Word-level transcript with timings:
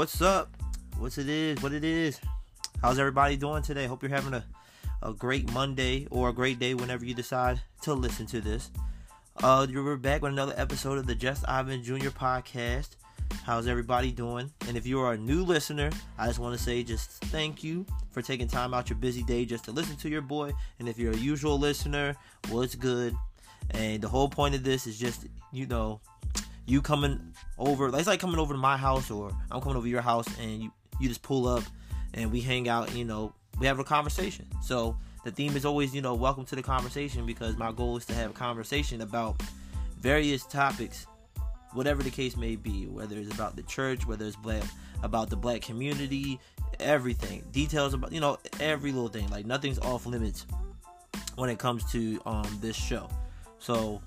what's 0.00 0.22
up? 0.22 0.56
What's 0.98 1.18
it 1.18 1.28
is? 1.28 1.62
What 1.62 1.72
it 1.72 1.84
is? 1.84 2.20
How's 2.80 2.98
everybody 2.98 3.36
doing 3.36 3.62
today? 3.62 3.86
Hope 3.86 4.02
you're 4.02 4.10
having 4.10 4.34
a, 4.34 4.44
a 5.02 5.12
great 5.12 5.52
Monday 5.52 6.06
or 6.10 6.28
a 6.28 6.32
great 6.32 6.58
day 6.58 6.74
whenever 6.74 7.04
you 7.04 7.14
decide 7.14 7.60
to 7.82 7.94
listen 7.94 8.26
to 8.26 8.40
this. 8.40 8.70
Uh, 9.42 9.66
we're 9.72 9.96
back 9.96 10.22
with 10.22 10.32
another 10.32 10.54
episode 10.56 10.98
of 10.98 11.06
the 11.06 11.14
Just 11.14 11.48
Ivan 11.48 11.82
Jr. 11.82 12.10
podcast. 12.10 12.96
How's 13.44 13.66
everybody 13.66 14.12
doing? 14.12 14.50
And 14.68 14.76
if 14.76 14.86
you 14.86 15.00
are 15.00 15.14
a 15.14 15.18
new 15.18 15.44
listener, 15.44 15.90
I 16.18 16.26
just 16.26 16.38
want 16.38 16.56
to 16.56 16.62
say 16.62 16.82
just 16.82 17.10
thank 17.26 17.64
you 17.64 17.84
for 18.10 18.22
taking 18.22 18.46
time 18.46 18.72
out 18.72 18.88
your 18.88 18.98
busy 18.98 19.22
day 19.22 19.44
just 19.44 19.64
to 19.64 19.72
listen 19.72 19.96
to 19.96 20.08
your 20.08 20.22
boy. 20.22 20.52
And 20.78 20.88
if 20.88 20.98
you're 20.98 21.12
a 21.12 21.16
usual 21.16 21.58
listener, 21.58 22.14
well, 22.50 22.62
it's 22.62 22.74
good. 22.74 23.14
And 23.70 24.02
the 24.02 24.08
whole 24.08 24.28
point 24.28 24.54
of 24.54 24.62
this 24.62 24.86
is 24.86 24.98
just, 24.98 25.26
you 25.52 25.66
know, 25.66 26.00
you 26.70 26.80
coming 26.80 27.34
over. 27.58 27.88
It's 27.88 28.06
like 28.06 28.20
coming 28.20 28.38
over 28.38 28.54
to 28.54 28.58
my 28.58 28.76
house 28.76 29.10
or 29.10 29.32
I'm 29.50 29.60
coming 29.60 29.76
over 29.76 29.88
your 29.88 30.02
house 30.02 30.26
and 30.38 30.62
you, 30.62 30.72
you 31.00 31.08
just 31.08 31.22
pull 31.22 31.48
up 31.48 31.64
and 32.14 32.30
we 32.30 32.40
hang 32.40 32.68
out, 32.68 32.94
you 32.94 33.04
know, 33.04 33.34
we 33.58 33.66
have 33.66 33.80
a 33.80 33.84
conversation. 33.84 34.46
So 34.62 34.96
the 35.24 35.32
theme 35.32 35.56
is 35.56 35.64
always, 35.64 35.92
you 35.94 36.00
know, 36.00 36.14
welcome 36.14 36.44
to 36.46 36.54
the 36.54 36.62
conversation 36.62 37.26
because 37.26 37.56
my 37.56 37.72
goal 37.72 37.96
is 37.96 38.06
to 38.06 38.14
have 38.14 38.30
a 38.30 38.34
conversation 38.34 39.00
about 39.00 39.42
various 39.98 40.44
topics, 40.44 41.06
whatever 41.72 42.04
the 42.04 42.10
case 42.10 42.36
may 42.36 42.54
be, 42.54 42.86
whether 42.86 43.18
it's 43.18 43.34
about 43.34 43.56
the 43.56 43.62
church, 43.64 44.06
whether 44.06 44.24
it's 44.24 44.36
black, 44.36 44.62
about 45.02 45.28
the 45.28 45.36
black 45.36 45.62
community, 45.62 46.38
everything, 46.78 47.44
details 47.50 47.94
about, 47.94 48.12
you 48.12 48.20
know, 48.20 48.38
every 48.60 48.92
little 48.92 49.08
thing. 49.08 49.28
Like 49.28 49.44
nothing's 49.44 49.80
off 49.80 50.06
limits 50.06 50.46
when 51.34 51.50
it 51.50 51.58
comes 51.58 51.90
to 51.90 52.20
um 52.26 52.58
this 52.60 52.76
show. 52.76 53.10
So 53.58 54.00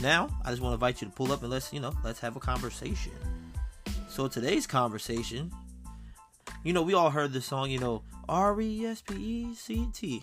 now 0.00 0.28
I 0.44 0.50
just 0.50 0.62
want 0.62 0.72
to 0.72 0.74
invite 0.74 1.00
you 1.00 1.08
to 1.08 1.12
pull 1.12 1.32
up 1.32 1.42
and 1.42 1.50
let's, 1.50 1.72
you 1.72 1.80
know, 1.80 1.92
let's 2.04 2.20
have 2.20 2.36
a 2.36 2.40
conversation. 2.40 3.12
So 4.08 4.28
today's 4.28 4.66
conversation, 4.66 5.52
you 6.64 6.72
know, 6.72 6.82
we 6.82 6.94
all 6.94 7.10
heard 7.10 7.32
the 7.32 7.40
song, 7.40 7.70
you 7.70 7.78
know, 7.78 8.02
R 8.28 8.60
E 8.60 8.86
S 8.86 9.02
P 9.02 9.14
E 9.14 9.54
C 9.54 9.88
T. 9.92 10.22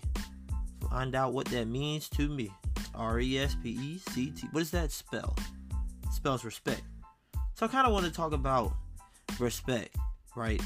Find 0.90 1.16
out 1.16 1.34
what 1.34 1.48
that 1.48 1.68
means 1.68 2.10
to 2.10 2.30
me. 2.30 2.52
R 2.96 3.20
E 3.20 3.40
S 3.40 3.56
P 3.62 3.70
E 3.70 4.00
C 4.10 4.32
T. 4.32 4.48
What 4.52 4.62
does 4.62 4.72
that 4.72 4.92
spell? 4.92 5.36
It 6.04 6.14
spells 6.14 6.44
respect. 6.44 6.82
So 7.56 7.66
I 7.66 7.70
kind 7.70 7.88
of 7.88 7.94
want 7.94 8.06
to 8.06 8.12
talk 8.12 8.34
about 8.34 8.74
respect, 9.40 9.96
right? 10.36 10.62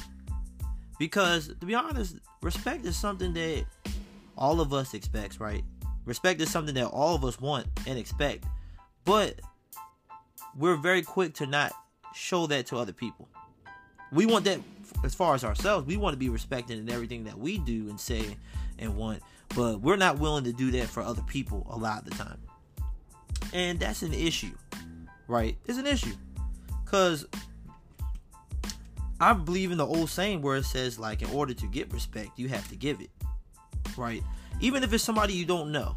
Because 0.98 1.48
to 1.48 1.66
be 1.66 1.74
honest, 1.74 2.16
respect 2.42 2.84
is 2.84 2.96
something 2.96 3.32
that 3.34 3.64
all 4.36 4.60
of 4.60 4.72
us 4.72 4.94
expects, 4.94 5.40
right? 5.40 5.64
Respect 6.04 6.40
is 6.40 6.50
something 6.50 6.74
that 6.74 6.86
all 6.86 7.14
of 7.14 7.24
us 7.24 7.40
want 7.40 7.66
and 7.86 7.98
expect, 7.98 8.44
but 9.04 9.40
we're 10.56 10.76
very 10.76 11.02
quick 11.02 11.34
to 11.34 11.46
not 11.46 11.72
show 12.14 12.46
that 12.46 12.66
to 12.66 12.76
other 12.76 12.92
people. 12.92 13.28
We 14.12 14.26
want 14.26 14.44
that 14.44 14.60
as 15.04 15.14
far 15.14 15.34
as 15.34 15.44
ourselves. 15.44 15.86
We 15.86 15.96
want 15.96 16.14
to 16.14 16.18
be 16.18 16.28
respected 16.28 16.78
in 16.78 16.90
everything 16.90 17.24
that 17.24 17.38
we 17.38 17.58
do 17.58 17.88
and 17.88 17.98
say 17.98 18.36
and 18.78 18.96
want, 18.96 19.22
but 19.54 19.80
we're 19.80 19.96
not 19.96 20.18
willing 20.18 20.44
to 20.44 20.52
do 20.52 20.70
that 20.72 20.88
for 20.88 21.02
other 21.02 21.22
people 21.22 21.66
a 21.70 21.76
lot 21.76 22.02
of 22.02 22.10
the 22.10 22.16
time. 22.16 22.38
And 23.52 23.80
that's 23.80 24.02
an 24.02 24.12
issue, 24.12 24.52
right? 25.26 25.56
It's 25.66 25.78
an 25.78 25.86
issue. 25.86 26.14
Because 26.84 27.26
I 29.18 29.32
believe 29.32 29.72
in 29.72 29.78
the 29.78 29.86
old 29.86 30.10
saying 30.10 30.42
where 30.42 30.56
it 30.56 30.64
says, 30.64 30.98
like, 30.98 31.22
in 31.22 31.30
order 31.30 31.54
to 31.54 31.66
get 31.66 31.92
respect, 31.92 32.38
you 32.38 32.48
have 32.48 32.68
to 32.68 32.76
give 32.76 33.00
it, 33.00 33.10
right? 33.96 34.22
Even 34.60 34.82
if 34.82 34.92
it's 34.92 35.04
somebody 35.04 35.32
you 35.32 35.46
don't 35.46 35.72
know 35.72 35.96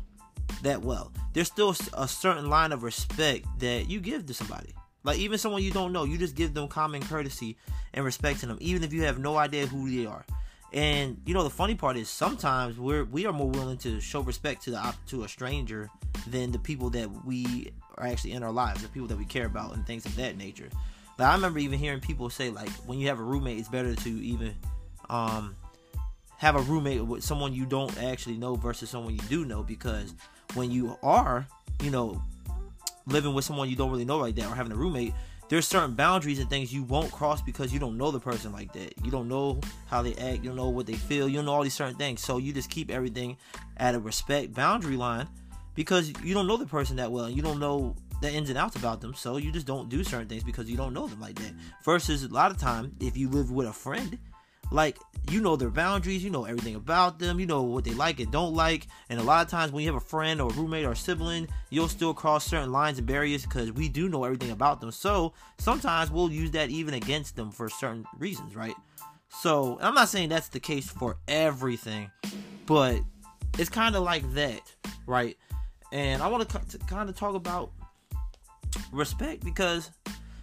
that 0.64 0.82
well, 0.82 1.12
there's 1.34 1.48
still 1.48 1.76
a 1.94 2.08
certain 2.08 2.50
line 2.50 2.72
of 2.72 2.84
respect 2.84 3.46
that 3.60 3.90
you 3.90 4.00
give 4.00 4.26
to 4.28 4.34
somebody. 4.34 4.74
Like 5.04 5.20
even 5.20 5.38
someone 5.38 5.62
you 5.62 5.72
don't 5.72 5.94
know, 5.94 6.04
you 6.04 6.18
just 6.18 6.36
give 6.36 6.54
them 6.54 6.68
common 6.68 7.02
courtesy 7.04 7.58
and 7.94 8.04
respect 8.04 8.40
to 8.40 8.48
them, 8.48 8.58
even 8.60 8.84
if 8.84 8.92
you 8.92 9.04
have 9.04 9.20
no 9.20 9.38
idea 9.38 9.68
who 9.68 9.90
they 9.90 10.06
are. 10.06 10.26
And 10.74 11.22
you 11.26 11.34
know 11.34 11.44
the 11.44 11.50
funny 11.50 11.76
part 11.76 11.96
is 11.96 12.10
sometimes 12.10 12.78
we're 12.78 13.06
we 13.06 13.26
are 13.26 13.32
more 13.32 13.50
willing 13.50 13.78
to 13.80 14.02
show 14.02 14.22
respect 14.22 14.64
to 14.64 14.72
the 14.72 14.96
to 15.08 15.24
a 15.24 15.30
stranger 15.30 15.90
than 16.28 16.52
the 16.52 16.60
people 16.60 16.90
that 16.92 17.10
we 17.26 17.72
are 17.98 18.08
actually 18.08 18.34
in 18.34 18.44
our 18.44 18.52
lives, 18.52 18.82
the 18.82 18.90
people 18.90 19.08
that 19.08 19.18
we 19.18 19.26
care 19.26 19.46
about, 19.46 19.76
and 19.76 19.86
things 19.86 20.06
of 20.06 20.16
that 20.16 20.38
nature. 20.38 20.70
Like 21.18 21.30
I 21.30 21.36
remember 21.36 21.60
even 21.60 21.80
hearing 21.80 22.02
people 22.02 22.30
say 22.30 22.50
like 22.50 22.70
when 22.88 23.00
you 23.00 23.08
have 23.08 23.20
a 23.20 23.24
roommate, 23.24 23.60
it's 23.60 23.70
better 23.70 23.96
to 23.96 24.10
even 24.10 24.56
um, 25.10 25.56
have 26.38 26.56
a 26.56 26.62
roommate 26.62 27.06
with 27.06 27.24
someone 27.24 27.54
you 27.54 27.66
don't 27.66 27.98
actually 28.02 28.38
know 28.38 28.56
versus 28.56 28.90
someone 28.90 29.14
you 29.14 29.22
do 29.30 29.46
know 29.46 29.64
because 29.64 30.14
when 30.54 30.72
you 30.72 30.98
are, 31.04 31.48
you 31.82 31.92
know, 31.92 32.22
living 33.08 33.34
with 33.34 33.46
someone 33.46 33.70
you 33.70 33.76
don't 33.76 33.92
really 33.92 34.06
know 34.06 34.18
like 34.18 34.36
that 34.36 34.50
or 34.50 34.56
having 34.56 34.72
a 34.72 34.76
roommate, 34.76 35.14
there's 35.48 35.68
certain 35.68 35.94
boundaries 35.94 36.40
and 36.40 36.50
things 36.50 36.74
you 36.74 36.84
won't 36.84 37.12
cross 37.12 37.42
because 37.42 37.72
you 37.72 37.80
don't 37.80 37.98
know 37.98 38.10
the 38.10 38.20
person 38.20 38.52
like 38.52 38.74
that. 38.74 38.94
You 39.04 39.12
don't 39.12 39.28
know 39.28 39.60
how 39.88 40.02
they 40.02 40.16
act, 40.16 40.44
you 40.44 40.50
don't 40.50 40.56
know 40.56 40.70
what 40.70 40.88
they 40.88 40.94
feel, 40.94 41.30
you 41.30 41.36
don't 41.36 41.46
know 41.46 41.54
all 41.54 41.64
these 41.64 41.74
certain 41.74 41.96
things. 41.96 42.22
So 42.22 42.38
you 42.38 42.52
just 42.52 42.70
keep 42.70 42.90
everything 42.90 43.38
at 43.78 43.94
a 43.94 44.00
respect 44.00 44.54
boundary 44.54 44.98
line 44.98 45.28
because 45.76 46.12
you 46.24 46.34
don't 46.34 46.48
know 46.48 46.58
the 46.58 46.66
person 46.66 46.96
that 46.96 47.12
well. 47.12 47.30
You 47.30 47.42
don't 47.42 47.60
know 47.60 47.96
the 48.22 48.32
ins 48.32 48.50
and 48.50 48.58
outs 48.58 48.76
about 48.76 49.02
them. 49.02 49.14
So 49.14 49.38
you 49.38 49.52
just 49.52 49.68
don't 49.68 49.90
do 49.90 50.04
certain 50.04 50.28
things 50.28 50.44
because 50.44 50.70
you 50.70 50.78
don't 50.78 50.94
know 50.94 51.08
them 51.08 51.20
like 51.20 51.36
that. 51.36 51.52
Versus 51.84 52.24
a 52.24 52.34
lot 52.34 52.50
of 52.50 52.58
time, 52.58 52.96
if 53.00 53.16
you 53.16 53.30
live 53.30 53.52
with 53.52 53.68
a 53.68 53.74
friend, 53.74 54.18
like 54.72 54.98
you 55.32 55.42
know 55.42 55.56
their 55.56 55.70
boundaries, 55.70 56.24
you 56.24 56.30
know 56.30 56.46
everything 56.46 56.76
about 56.76 57.20
them, 57.20 57.40
you 57.40 57.46
know 57.46 57.64
what 57.64 57.84
they 57.84 57.94
like 57.94 58.20
and 58.20 58.32
don't 58.32 58.54
like. 58.54 58.88
And 59.10 59.20
a 59.20 59.24
lot 59.24 59.44
of 59.44 59.50
times 59.50 59.72
when 59.72 59.84
you 59.84 59.90
have 59.92 60.02
a 60.02 60.06
friend 60.06 60.40
or 60.40 60.52
a 60.52 60.54
roommate 60.54 60.86
or 60.86 60.96
sibling, 60.96 61.48
you'll 61.70 61.88
still 61.88 62.14
cross 62.14 62.46
certain 62.46 62.72
lines 62.72 62.98
and 62.98 63.08
barriers 63.08 63.44
because 63.44 63.72
we 63.72 63.90
do 63.90 64.08
know 64.08 64.24
everything 64.24 64.52
about 64.52 64.82
them. 64.82 64.92
So 64.92 65.34
sometimes 65.58 66.12
we'll 66.12 66.32
use 66.32 66.52
that 66.52 66.70
even 66.70 66.94
against 66.94 67.36
them 67.36 67.52
for 67.52 67.70
certain 67.70 68.06
reasons, 68.18 68.56
right? 68.56 68.76
So 69.30 69.78
I'm 69.82 69.94
not 69.94 70.10
saying 70.10 70.30
that's 70.30 70.50
the 70.50 70.60
case 70.60 70.90
for 70.90 71.18
everything, 71.28 72.12
but 72.66 73.00
it's 73.58 73.70
kind 73.70 73.96
of 73.96 74.04
like 74.04 74.32
that, 74.34 74.62
right? 75.08 75.38
And 75.92 76.22
I 76.22 76.28
want 76.28 76.48
to 76.48 76.78
kind 76.80 77.10
of 77.10 77.16
talk 77.16 77.36
about 77.36 77.72
respect 78.92 79.44
because 79.44 79.92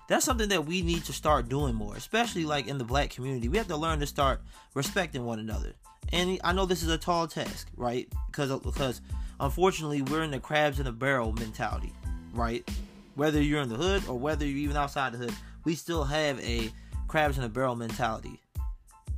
that's 0.09 0.25
something 0.25 0.49
that 0.49 0.67
we 0.67 0.83
need 0.83 1.05
to 1.05 1.13
start 1.13 1.49
doing 1.49 1.75
more, 1.75 1.97
especially 1.97 2.45
like 2.45 2.67
in 2.67 2.79
the 2.79 2.85
black 2.85 3.11
community. 3.11 3.49
We 3.49 3.59
have 3.59 3.69
to 3.69 3.77
learn 3.77 4.01
to 4.01 4.07
start 4.07 4.43
respecting 4.75 5.25
one 5.25 5.39
another. 5.39 5.73
And 6.13 6.39
I 6.45 6.53
know 6.53 6.67
this 6.67 6.83
is 6.83 6.89
a 6.89 6.99
tall 6.99 7.27
task, 7.27 7.69
right? 7.77 8.09
Because 8.27 8.51
because 8.61 9.01
unfortunately 9.41 10.03
we're 10.03 10.23
in 10.23 10.31
the 10.31 10.41
crabs 10.41 10.81
in 10.81 10.87
a 10.87 10.93
barrel 10.93 11.33
mentality, 11.33 11.93
right? 12.35 12.69
Whether 13.15 13.41
you're 13.41 13.63
in 13.63 13.69
the 13.69 13.77
hood 13.77 14.07
or 14.09 14.19
whether 14.19 14.45
you're 14.45 14.59
even 14.59 14.77
outside 14.77 15.13
the 15.13 15.19
hood, 15.19 15.35
we 15.65 15.75
still 15.75 16.05
have 16.05 16.41
a 16.41 16.71
crabs 17.09 17.39
in 17.39 17.45
a 17.45 17.49
barrel 17.49 17.77
mentality 17.77 18.41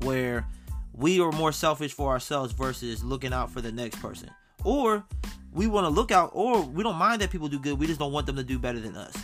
where 0.03 0.47
we 0.93 1.21
are 1.21 1.33
more 1.33 1.53
selfish 1.53 1.93
for 1.93 2.11
ourselves 2.11 2.53
versus 2.53 3.03
looking 3.03 3.33
out 3.33 3.51
for 3.51 3.61
the 3.61 3.73
next 3.73 4.01
person. 4.01 4.31
Or 4.63 5.05
we 5.53 5.67
want 5.67 5.85
to 5.85 5.91
look 5.91 6.11
out 6.11 6.31
or 6.35 6.63
we 6.63 6.83
don't 6.83 6.97
mind 6.97 7.21
that 7.23 7.31
people 7.31 7.49
do 7.49 7.59
good, 7.59 7.79
we 7.79 7.87
just 7.87 7.99
don't 7.99 8.13
want 8.13 8.27
them 8.27 8.37
to 8.37 8.45
do 8.45 8.59
better 8.59 8.81
than 8.81 8.97
us. 8.97 9.15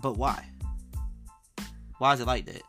But 0.00 0.16
why? 0.16 0.44
Why 1.98 2.12
is 2.12 2.20
it 2.20 2.26
like 2.26 2.46
that? 2.46 2.62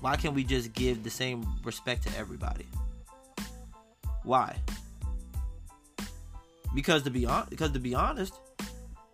Why 0.00 0.16
can't 0.16 0.34
we 0.34 0.44
just 0.44 0.72
give 0.72 1.02
the 1.02 1.10
same 1.10 1.46
respect 1.64 2.02
to 2.06 2.18
everybody? 2.18 2.66
Why? 4.22 4.56
Because 6.74 7.02
to 7.04 7.10
be 7.10 7.26
on, 7.26 7.46
because 7.50 7.72
to 7.72 7.78
be 7.78 7.94
honest, 7.94 8.34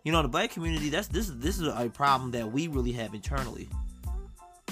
you 0.03 0.11
know, 0.11 0.21
the 0.21 0.27
black 0.27 0.51
community, 0.51 0.89
that's 0.89 1.07
this 1.07 1.29
is 1.29 1.37
this 1.39 1.59
is 1.59 1.67
a 1.67 1.89
problem 1.89 2.31
that 2.31 2.51
we 2.51 2.67
really 2.67 2.91
have 2.93 3.13
internally. 3.13 3.69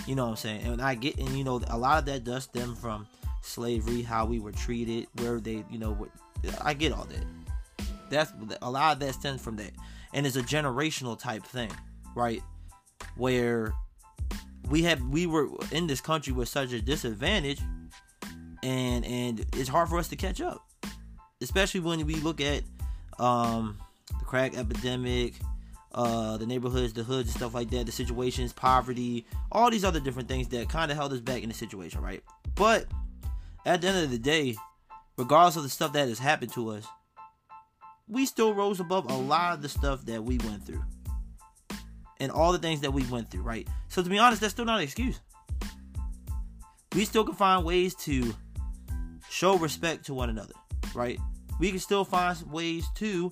You 0.08 0.16
know 0.16 0.24
what 0.24 0.32
I'm 0.32 0.36
saying? 0.38 0.66
And 0.66 0.82
I 0.82 0.96
get, 0.96 1.18
and 1.18 1.30
you 1.38 1.44
know, 1.44 1.62
a 1.68 1.78
lot 1.78 2.00
of 2.00 2.06
that 2.06 2.24
does 2.24 2.46
stem 2.46 2.76
from 2.76 3.08
slavery, 3.42 4.02
how 4.02 4.26
we 4.26 4.40
were 4.40 4.52
treated, 4.52 5.08
where 5.18 5.40
they, 5.40 5.64
you 5.70 5.78
know, 5.78 5.94
what 5.94 6.10
I 6.62 6.74
get 6.74 6.94
all 6.94 7.06
that. 7.06 7.88
That's 8.10 8.34
a 8.62 8.72
lot 8.72 8.94
of 8.94 9.00
that 9.02 9.14
stems 9.14 9.42
from 9.42 9.56
that, 9.58 9.72
and 10.14 10.26
it's 10.26 10.36
a 10.36 10.42
generational 10.42 11.18
type 11.18 11.44
thing, 11.44 11.72
right? 12.16 12.42
Where 13.16 13.74
we 14.70 14.84
have 14.84 15.02
we 15.02 15.26
were 15.26 15.50
in 15.72 15.88
this 15.88 16.02
country 16.02 16.34
with 16.34 16.48
such 16.48 16.72
a 16.72 16.82
disadvantage 16.82 17.60
and 18.64 19.06
and 19.06 19.46
it's 19.54 19.70
hard 19.70 19.90
for 19.90 19.98
us 19.98 20.08
to 20.10 20.16
catch 20.16 20.42
up. 20.42 20.66
Especially 21.42 21.80
when 21.80 22.06
we 22.06 22.16
look 22.16 22.42
at 22.42 22.64
um, 23.20 23.78
the 24.20 24.26
crack 24.26 24.58
epidemic 24.58 25.34
uh, 25.94 26.38
the 26.38 26.46
neighborhoods 26.46 26.94
the 26.94 27.04
hoods 27.04 27.30
and 27.30 27.38
stuff 27.38 27.54
like 27.54 27.70
that 27.72 27.86
the 27.86 27.92
situations 27.92 28.54
poverty 28.54 29.26
all 29.52 29.72
these 29.72 29.84
other 29.84 30.00
different 30.00 30.28
things 30.28 30.48
that 30.50 30.70
kind 30.70 30.92
of 30.92 30.98
held 30.98 31.12
us 31.12 31.20
back 31.20 31.42
in 31.42 31.50
the 31.50 31.56
situation 31.56 32.02
right? 32.02 32.24
But 32.56 32.86
at 33.66 33.82
the 33.82 33.88
end 33.88 34.04
of 34.04 34.12
the 34.12 34.20
day 34.20 34.56
regardless 35.18 35.56
of 35.56 35.64
the 35.64 35.70
stuff 35.70 35.94
that 35.94 36.08
has 36.08 36.20
happened 36.20 36.54
to 36.54 36.70
us 36.70 36.86
we 38.08 38.26
still 38.26 38.54
rose 38.54 38.80
above 38.80 39.10
a 39.10 39.16
lot 39.16 39.54
of 39.54 39.62
the 39.62 39.70
stuff 39.70 40.06
that 40.06 40.24
we 40.24 40.38
went 40.40 40.66
through 40.66 40.84
and 42.20 42.32
all 42.32 42.52
the 42.52 42.60
things 42.60 42.82
that 42.82 42.92
we 42.92 43.04
went 43.06 43.30
through, 43.30 43.42
right? 43.42 43.68
So 43.88 44.04
to 44.04 44.10
be 44.10 44.18
honest, 44.18 44.42
that's 44.42 44.54
still 44.54 44.66
not 44.66 44.78
an 44.78 44.84
excuse. 44.84 45.20
We 46.96 47.06
still 47.06 47.24
can 47.24 47.36
find 47.36 47.64
ways 47.64 47.96
to 47.96 48.34
show 49.30 49.58
respect 49.58 50.06
to 50.08 50.14
one 50.14 50.30
another, 50.30 50.54
right? 50.94 51.20
We 51.60 51.70
can 51.70 51.80
still 51.80 52.04
find 52.04 52.40
ways 52.52 52.86
to 52.96 53.32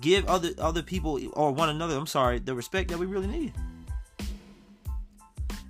give 0.00 0.26
other 0.26 0.50
other 0.58 0.82
people 0.82 1.20
or 1.34 1.52
one 1.52 1.68
another, 1.68 1.96
I'm 1.96 2.06
sorry, 2.06 2.38
the 2.38 2.54
respect 2.54 2.90
that 2.90 2.98
we 2.98 3.06
really 3.06 3.26
need. 3.26 3.52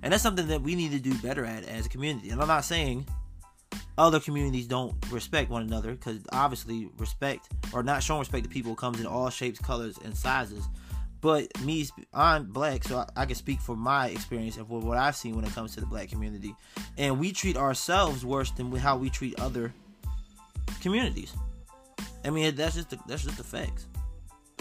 And 0.01 0.11
that's 0.11 0.23
something 0.23 0.47
that 0.47 0.61
we 0.61 0.75
need 0.75 0.91
to 0.91 0.99
do 0.99 1.13
better 1.19 1.45
at 1.45 1.63
as 1.63 1.85
a 1.85 1.89
community. 1.89 2.29
And 2.29 2.41
I'm 2.41 2.47
not 2.47 2.65
saying 2.65 3.07
other 3.97 4.19
communities 4.19 4.67
don't 4.67 4.93
respect 5.11 5.49
one 5.49 5.61
another 5.61 5.91
because 5.91 6.19
obviously 6.31 6.89
respect 6.97 7.49
or 7.73 7.83
not 7.83 8.01
showing 8.01 8.19
respect 8.19 8.43
to 8.43 8.49
people 8.49 8.75
comes 8.75 8.99
in 8.99 9.05
all 9.05 9.29
shapes, 9.29 9.59
colors, 9.59 9.97
and 10.03 10.15
sizes. 10.15 10.67
But 11.21 11.57
me, 11.61 11.87
I'm 12.13 12.45
black, 12.45 12.83
so 12.83 12.97
I, 12.97 13.21
I 13.21 13.25
can 13.25 13.35
speak 13.35 13.61
for 13.61 13.77
my 13.77 14.07
experience 14.07 14.57
and 14.57 14.67
for 14.67 14.81
what 14.81 14.97
I've 14.97 15.15
seen 15.15 15.35
when 15.35 15.45
it 15.45 15.51
comes 15.51 15.73
to 15.75 15.79
the 15.79 15.85
black 15.85 16.09
community. 16.09 16.53
And 16.97 17.17
we 17.17 17.31
treat 17.31 17.55
ourselves 17.55 18.25
worse 18.25 18.51
than 18.51 18.71
how 18.73 18.97
we 18.97 19.09
treat 19.09 19.39
other 19.39 19.73
communities. 20.81 21.33
I 22.25 22.29
mean, 22.29 22.53
that's 22.55 22.75
just 22.75 22.89
the, 22.89 22.99
that's 23.07 23.23
just 23.23 23.37
the 23.37 23.43
facts. 23.43 23.87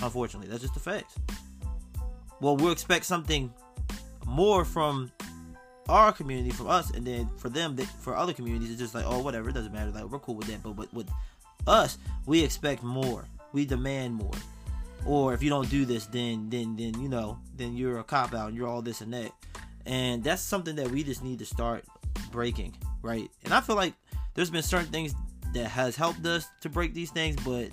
Unfortunately, 0.02 0.48
that's 0.48 0.62
just 0.62 0.74
the 0.74 0.80
facts. 0.80 1.18
Well, 2.40 2.56
we'll 2.56 2.72
expect 2.72 3.06
something 3.06 3.52
more 4.26 4.64
from 4.64 5.10
our 5.88 6.12
community, 6.12 6.50
from 6.50 6.68
us, 6.68 6.90
and 6.90 7.06
then 7.06 7.28
for 7.36 7.48
them, 7.48 7.76
for 7.76 8.16
other 8.16 8.32
communities, 8.32 8.70
it's 8.70 8.80
just 8.80 8.94
like, 8.94 9.04
oh, 9.06 9.20
whatever, 9.20 9.50
it 9.50 9.54
doesn't 9.54 9.72
matter. 9.72 9.90
Like 9.90 10.04
we're 10.04 10.18
cool 10.18 10.36
with 10.36 10.46
that. 10.46 10.62
But 10.62 10.76
with, 10.76 10.92
with 10.92 11.10
us, 11.66 11.98
we 12.26 12.42
expect 12.42 12.82
more. 12.82 13.26
We 13.52 13.66
demand 13.66 14.14
more. 14.14 14.32
Or 15.04 15.34
if 15.34 15.42
you 15.42 15.50
don't 15.50 15.68
do 15.68 15.84
this, 15.84 16.06
then 16.06 16.48
then 16.48 16.76
then 16.76 17.00
you 17.00 17.08
know, 17.08 17.38
then 17.56 17.76
you're 17.76 17.98
a 17.98 18.04
cop 18.04 18.34
out 18.34 18.48
and 18.48 18.56
you're 18.56 18.68
all 18.68 18.82
this 18.82 19.00
and 19.00 19.12
that. 19.12 19.32
And 19.84 20.22
that's 20.22 20.42
something 20.42 20.76
that 20.76 20.90
we 20.90 21.02
just 21.02 21.24
need 21.24 21.40
to 21.40 21.44
start 21.46 21.84
breaking, 22.30 22.76
right? 23.02 23.28
And 23.44 23.52
I 23.52 23.60
feel 23.60 23.74
like 23.74 23.94
there's 24.34 24.50
been 24.50 24.62
certain 24.62 24.92
things 24.92 25.12
that 25.54 25.66
has 25.66 25.96
helped 25.96 26.24
us 26.24 26.46
to 26.60 26.68
break 26.68 26.94
these 26.94 27.10
things, 27.10 27.36
but 27.44 27.68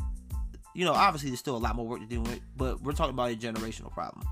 you 0.74 0.86
know, 0.86 0.94
obviously 0.94 1.30
there's 1.30 1.40
still 1.40 1.56
a 1.56 1.58
lot 1.58 1.76
more 1.76 1.86
work 1.88 2.00
to 2.00 2.08
do. 2.08 2.22
With, 2.22 2.40
but 2.58 2.82
we're 2.82 2.94
talking 2.94 3.14
about 3.14 3.32
a 3.32 3.36
generational 3.36 3.92
problem. 3.92 4.26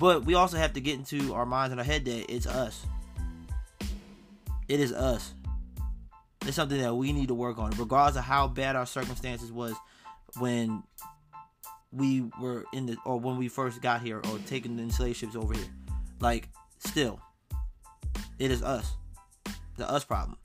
But 0.00 0.24
we 0.24 0.34
also 0.34 0.56
have 0.56 0.72
to 0.72 0.80
get 0.80 0.94
into 0.94 1.34
our 1.34 1.44
minds 1.44 1.72
and 1.72 1.80
our 1.80 1.84
head 1.84 2.04
that 2.06 2.32
it's 2.32 2.46
us. 2.46 2.86
It 4.72 4.80
is 4.80 4.90
us. 4.90 5.34
It's 6.46 6.56
something 6.56 6.80
that 6.80 6.94
we 6.94 7.12
need 7.12 7.28
to 7.28 7.34
work 7.34 7.58
on, 7.58 7.72
regardless 7.72 8.16
of 8.16 8.24
how 8.24 8.48
bad 8.48 8.74
our 8.74 8.86
circumstances 8.86 9.52
was 9.52 9.74
when 10.38 10.82
we 11.92 12.30
were 12.40 12.64
in 12.72 12.86
the 12.86 12.96
or 13.04 13.20
when 13.20 13.36
we 13.36 13.48
first 13.48 13.82
got 13.82 14.00
here 14.00 14.16
or 14.16 14.38
taking 14.46 14.74
the 14.78 14.90
slave 14.90 15.14
ships 15.14 15.36
over 15.36 15.52
here. 15.52 15.68
Like, 16.20 16.48
still, 16.78 17.20
it 18.38 18.50
is 18.50 18.62
us. 18.62 18.90
The 19.76 19.86
us 19.90 20.04
problem. 20.04 20.38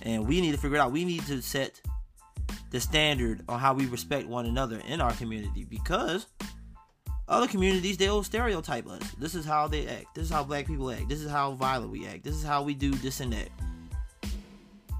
And 0.00 0.26
we 0.26 0.40
need 0.40 0.52
to 0.52 0.58
figure 0.58 0.78
it 0.78 0.80
out. 0.80 0.90
We 0.90 1.04
need 1.04 1.26
to 1.26 1.42
set 1.42 1.78
the 2.70 2.80
standard 2.80 3.42
on 3.50 3.60
how 3.60 3.74
we 3.74 3.84
respect 3.84 4.26
one 4.26 4.46
another 4.46 4.80
in 4.88 5.02
our 5.02 5.12
community 5.12 5.66
because 5.68 6.26
other 7.28 7.48
communities 7.48 7.98
they'll 7.98 8.22
stereotype 8.22 8.88
us. 8.88 9.02
This 9.18 9.34
is 9.34 9.44
how 9.44 9.68
they 9.68 9.86
act. 9.86 10.14
This 10.14 10.24
is 10.24 10.30
how 10.30 10.42
black 10.42 10.66
people 10.66 10.90
act. 10.90 11.10
This 11.10 11.20
is 11.20 11.30
how 11.30 11.52
violent 11.52 11.90
we 11.90 12.06
act. 12.06 12.24
This 12.24 12.34
is 12.34 12.44
how 12.44 12.62
we 12.62 12.72
do 12.72 12.90
this 12.92 13.20
and 13.20 13.30
that. 13.34 13.50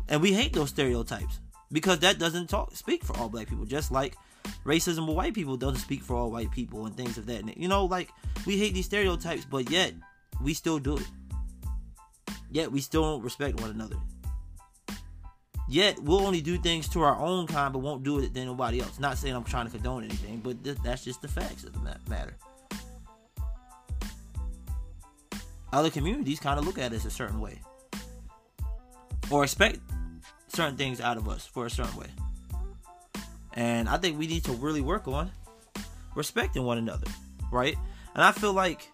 And 0.08 0.20
we 0.20 0.32
hate 0.32 0.52
those 0.52 0.68
stereotypes 0.68 1.40
because 1.72 2.00
that 2.00 2.18
doesn't 2.18 2.48
talk 2.48 2.74
speak 2.76 3.04
for 3.04 3.16
all 3.16 3.28
black 3.28 3.48
people. 3.48 3.64
Just 3.64 3.90
like 3.90 4.16
racism 4.64 5.06
with 5.06 5.16
white 5.16 5.34
people 5.34 5.56
doesn't 5.56 5.80
speak 5.80 6.02
for 6.02 6.16
all 6.16 6.30
white 6.30 6.50
people 6.50 6.86
and 6.86 6.96
things 6.96 7.18
of 7.18 7.26
that. 7.26 7.56
You 7.56 7.68
know, 7.68 7.86
like 7.86 8.10
we 8.46 8.58
hate 8.58 8.74
these 8.74 8.86
stereotypes, 8.86 9.44
but 9.44 9.70
yet 9.70 9.92
we 10.42 10.54
still 10.54 10.78
do 10.78 10.96
it. 10.96 11.06
Yet 12.50 12.70
we 12.70 12.80
still 12.80 13.02
don't 13.02 13.22
respect 13.22 13.60
one 13.60 13.70
another. 13.70 13.96
Yet 15.66 15.98
we'll 16.02 16.20
only 16.20 16.42
do 16.42 16.58
things 16.58 16.88
to 16.90 17.02
our 17.02 17.18
own 17.18 17.46
kind, 17.46 17.72
but 17.72 17.78
won't 17.80 18.04
do 18.04 18.20
it 18.20 18.34
to 18.34 18.44
nobody 18.44 18.80
else. 18.80 19.00
Not 19.00 19.16
saying 19.16 19.34
I'm 19.34 19.44
trying 19.44 19.64
to 19.64 19.72
condone 19.72 20.04
anything, 20.04 20.40
but 20.40 20.62
th- 20.62 20.76
that's 20.84 21.02
just 21.02 21.22
the 21.22 21.28
facts 21.28 21.64
of 21.64 21.72
the 21.72 21.80
matter. 22.08 22.36
Other 25.72 25.90
communities 25.90 26.38
kind 26.38 26.58
of 26.58 26.66
look 26.66 26.78
at 26.78 26.92
us 26.92 27.04
a 27.04 27.10
certain 27.10 27.40
way, 27.40 27.60
or 29.30 29.42
expect 29.42 29.80
certain 30.54 30.76
things 30.76 31.00
out 31.00 31.16
of 31.16 31.28
us 31.28 31.46
for 31.46 31.66
a 31.66 31.70
certain 31.70 31.96
way. 31.96 32.06
And 33.54 33.88
I 33.88 33.98
think 33.98 34.18
we 34.18 34.26
need 34.26 34.44
to 34.44 34.52
really 34.52 34.80
work 34.80 35.06
on 35.06 35.30
respecting 36.14 36.64
one 36.64 36.78
another, 36.78 37.06
right? 37.52 37.76
And 38.14 38.22
I 38.22 38.32
feel 38.32 38.52
like 38.52 38.88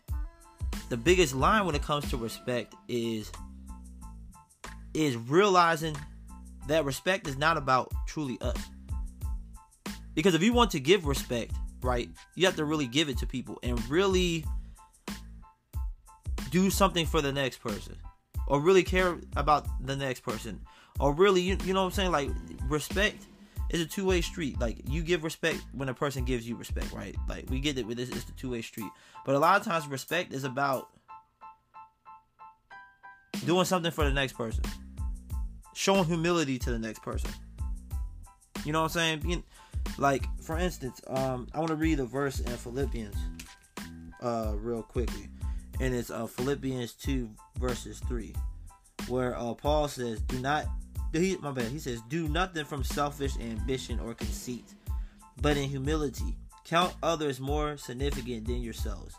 the 0.89 0.97
biggest 0.97 1.35
line 1.35 1.67
when 1.67 1.75
it 1.75 1.83
comes 1.83 2.09
to 2.11 2.17
respect 2.17 2.75
is 2.89 3.31
is 4.93 5.17
realizing 5.17 5.97
that 6.67 6.85
respect 6.85 7.29
is 7.29 7.39
not 7.39 7.57
about 7.57 7.93
truly 8.07 8.39
us. 8.41 8.57
Because 10.15 10.35
if 10.35 10.43
you 10.43 10.53
want 10.53 10.73
to 10.73 10.81
give 10.81 11.07
respect, 11.07 11.53
right, 11.81 12.09
you 12.35 12.45
have 12.47 12.57
to 12.57 12.65
really 12.65 12.89
give 12.89 13.09
it 13.09 13.19
to 13.19 13.27
people 13.27 13.59
and 13.63 13.83
really 13.89 14.45
do 16.51 16.71
something 16.71 17.07
for 17.07 17.23
the 17.23 17.33
next 17.33 17.59
person 17.59 17.97
or 18.49 18.61
really 18.61 18.83
care 18.83 19.17
about 19.37 19.67
the 19.87 19.95
next 19.95 20.21
person 20.21 20.61
or 20.99 21.13
really 21.13 21.41
you, 21.41 21.57
you 21.65 21.73
know 21.73 21.81
what 21.81 21.87
I'm 21.87 21.93
saying 21.93 22.13
like 22.13 22.31
respect 22.69 23.25
is 23.71 23.81
a 23.81 23.87
two-way 23.87 24.21
street 24.21 24.59
like 24.61 24.79
you 24.89 25.03
give 25.03 25.23
respect 25.23 25.61
when 25.73 25.89
a 25.89 25.95
person 25.95 26.25
gives 26.25 26.49
you 26.49 26.57
respect 26.57 26.93
right 26.93 27.15
like 27.29 27.49
we 27.51 27.61
get 27.61 27.79
it 27.79 27.87
with 27.87 27.97
this 27.97 28.09
it's 28.09 28.29
a 28.29 28.33
two-way 28.33 28.63
street 28.63 28.91
but 29.25 29.35
a 29.35 29.39
lot 29.39 29.61
of 29.61 29.65
times 29.65 29.87
respect 29.87 30.33
is 30.33 30.45
about 30.45 30.89
doing 33.47 33.65
something 33.65 33.93
for 33.93 34.05
the 34.05 34.13
next 34.13 34.33
person 34.33 34.65
showing 35.81 36.05
humility 36.05 36.59
to 36.59 36.71
the 36.71 36.79
next 36.79 37.03
person. 37.03 37.31
You 38.65 38.73
know 38.73 38.83
what 38.83 38.97
I'm 38.97 39.23
saying? 39.23 39.45
like 39.99 40.25
for 40.43 40.59
instance, 40.59 41.01
um, 41.07 41.49
I 41.55 41.59
want 41.59 41.69
to 41.69 41.75
read 41.75 42.01
a 42.01 42.05
verse 42.05 42.41
in 42.41 42.53
Philippians, 42.53 43.17
uh, 44.21 44.53
real 44.57 44.83
quickly, 44.83 45.29
and 45.81 45.95
it's 45.95 46.11
uh 46.11 46.27
Philippians 46.27 46.93
two 46.93 47.31
verses 47.59 48.01
three, 48.01 48.35
where 49.09 49.37
uh 49.39 49.55
Paul 49.55 49.89
says, 49.89 50.21
"Do 50.21 50.39
not." 50.39 50.67
He, 51.13 51.37
my 51.39 51.51
bad. 51.51 51.71
He 51.71 51.79
says, 51.79 52.01
"Do 52.09 52.29
nothing 52.29 52.65
from 52.65 52.85
selfish 52.85 53.37
ambition 53.39 53.99
or 54.01 54.15
conceit, 54.15 54.75
but 55.41 55.57
in 55.57 55.69
humility 55.69 56.37
count 56.65 56.95
others 57.03 57.41
more 57.41 57.77
significant 57.77 58.47
than 58.47 58.63
yourselves." 58.63 59.15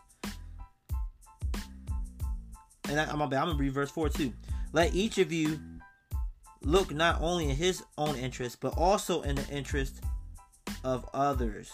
And 2.87 2.99
I, 2.99 3.13
my 3.15 3.25
bad. 3.25 3.41
I'm 3.41 3.47
gonna 3.47 3.59
read 3.59 3.73
verse 3.73 3.91
four 3.91 4.09
too. 4.09 4.33
Let 4.73 4.93
each 4.93 5.17
of 5.17 5.31
you 5.31 5.59
look 6.61 6.91
not 6.91 7.21
only 7.21 7.49
in 7.49 7.55
his 7.55 7.83
own 7.97 8.15
interest, 8.15 8.59
but 8.61 8.77
also 8.77 9.21
in 9.21 9.35
the 9.35 9.47
interest 9.49 10.01
of 10.83 11.09
others. 11.13 11.71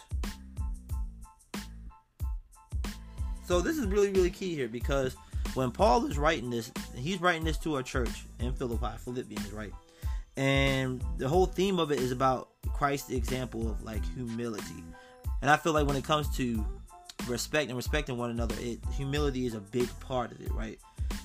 So 3.46 3.62
this 3.62 3.78
is 3.78 3.86
really, 3.86 4.12
really 4.12 4.30
key 4.30 4.56
here 4.56 4.68
because 4.68 5.16
when 5.54 5.72
Paul 5.72 6.06
is 6.06 6.18
writing 6.18 6.50
this, 6.50 6.72
he's 6.96 7.22
writing 7.22 7.46
this 7.46 7.58
to 7.60 7.78
a 7.78 7.84
church 7.84 8.26
in 8.40 8.52
Philippi, 8.54 8.98
Philippians, 8.98 9.52
right? 9.52 9.74
And 10.38 11.04
the 11.18 11.28
whole 11.28 11.48
theme 11.48 11.80
of 11.80 11.92
it 11.92 12.00
is 12.00 12.12
about 12.12 12.50
Christ's 12.72 13.10
example 13.10 13.70
of 13.70 13.84
like 13.84 14.06
humility. 14.14 14.84
And 15.42 15.50
I 15.50 15.58
feel 15.58 15.74
like 15.74 15.88
when 15.88 15.98
it 15.98 16.04
comes 16.04 16.34
to 16.38 16.64
respect 17.28 17.70
and 17.70 17.76
respecting 17.76 18.18
one 18.18 18.30
another, 18.30 18.56
it 18.60 18.80
humility 18.96 19.48
is 19.48 19.56
a 19.56 19.60
big 19.60 19.90
part 20.00 20.32
of 20.32 20.40
it, 20.40 20.52
right? 20.52 20.80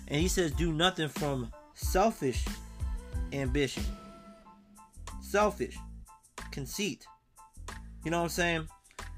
And 0.08 0.20
he 0.20 0.28
says, 0.28 0.50
do 0.52 0.72
nothing 0.72 1.08
from 1.08 1.52
selfish 1.74 2.44
ambition, 3.32 3.84
selfish, 5.20 5.76
conceit. 6.50 7.06
You 8.04 8.10
know 8.10 8.18
what 8.18 8.24
I'm 8.24 8.30
saying? 8.30 8.68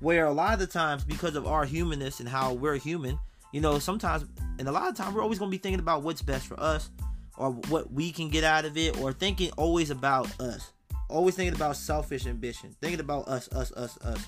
Where 0.01 0.27
a 0.27 0.33
lot 0.33 0.55
of 0.55 0.59
the 0.59 0.67
times, 0.67 1.05
because 1.05 1.37
of 1.37 1.47
our 1.47 1.65
humanness 1.65 2.21
and 2.21 2.29
how 2.29 2.53
we're 2.53 2.77
human, 2.77 3.19
you 3.53 3.61
know, 3.61 3.79
sometimes, 3.79 4.25
and 4.59 4.67
a 4.69 4.73
lot 4.73 4.89
of 4.89 4.97
times, 4.97 5.15
we're 5.15 5.23
always 5.23 5.39
to 5.39 5.47
be 5.47 5.59
thinking 5.59 5.81
about 5.81 6.03
what's 6.03 6.23
best 6.23 6.47
for 6.47 6.59
us 6.59 6.91
or 7.37 7.53
what 7.69 7.93
we 7.93 8.13
can 8.13 8.29
get 8.29 8.45
out 8.45 8.65
of 8.65 8.77
it 8.77 9.01
or 9.01 9.13
thinking 9.13 9.51
always 9.57 9.91
about 9.91 10.29
us. 10.41 10.73
Always 11.09 11.35
thinking 11.35 11.55
about 11.55 11.77
selfish 11.77 12.27
ambition, 12.27 12.75
thinking 12.81 13.01
about 13.01 13.29
us, 13.29 13.49
us, 13.53 13.73
us, 13.73 13.99
us, 13.99 14.27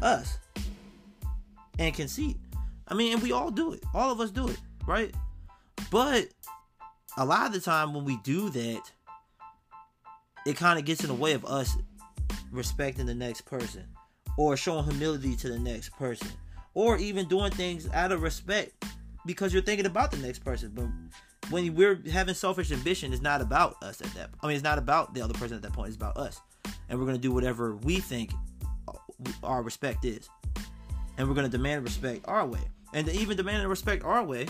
us, 0.00 0.38
and 1.78 1.94
conceit. 1.94 2.36
I 2.86 2.94
mean, 2.94 3.14
and 3.14 3.22
we 3.22 3.32
all 3.32 3.50
do 3.50 3.72
it. 3.72 3.82
All 3.92 4.12
of 4.12 4.20
us 4.20 4.30
do 4.30 4.48
it, 4.48 4.58
right? 4.86 5.12
But 5.90 6.28
a 7.16 7.24
lot 7.24 7.46
of 7.46 7.52
the 7.52 7.60
time 7.60 7.94
when 7.94 8.04
we 8.04 8.18
do 8.18 8.50
that, 8.50 8.92
it 10.46 10.56
kind 10.56 10.78
of 10.78 10.84
gets 10.84 11.02
in 11.02 11.08
the 11.08 11.14
way 11.14 11.32
of 11.32 11.44
us 11.44 11.76
respecting 12.50 13.06
the 13.06 13.14
next 13.14 13.42
person 13.42 13.84
or 14.36 14.56
showing 14.56 14.84
humility 14.84 15.34
to 15.36 15.48
the 15.48 15.58
next 15.58 15.90
person 15.96 16.28
or 16.74 16.96
even 16.98 17.26
doing 17.28 17.50
things 17.50 17.88
out 17.92 18.12
of 18.12 18.22
respect 18.22 18.84
because 19.26 19.52
you're 19.52 19.62
thinking 19.62 19.86
about 19.86 20.10
the 20.10 20.16
next 20.18 20.40
person 20.40 20.70
but 20.74 20.86
when 21.50 21.74
we're 21.74 22.00
having 22.10 22.34
selfish 22.34 22.72
ambition 22.72 23.12
it's 23.12 23.22
not 23.22 23.40
about 23.40 23.76
us 23.82 24.00
at 24.00 24.12
that 24.14 24.30
i 24.42 24.46
mean 24.46 24.56
it's 24.56 24.64
not 24.64 24.78
about 24.78 25.14
the 25.14 25.20
other 25.20 25.34
person 25.34 25.56
at 25.56 25.62
that 25.62 25.72
point 25.72 25.88
it's 25.88 25.96
about 25.96 26.16
us. 26.16 26.40
And 26.88 26.98
we're 26.98 27.06
going 27.06 27.16
to 27.16 27.22
do 27.22 27.32
whatever 27.32 27.76
we 27.76 27.96
think 27.96 28.30
our 29.42 29.62
respect 29.62 30.04
is. 30.04 30.28
And 31.16 31.28
we're 31.28 31.34
going 31.34 31.50
to 31.50 31.56
demand 31.56 31.84
respect 31.84 32.24
our 32.26 32.46
way. 32.46 32.60
And 32.92 33.08
even 33.08 33.36
demanding 33.36 33.68
respect 33.68 34.04
our 34.04 34.22
way 34.22 34.46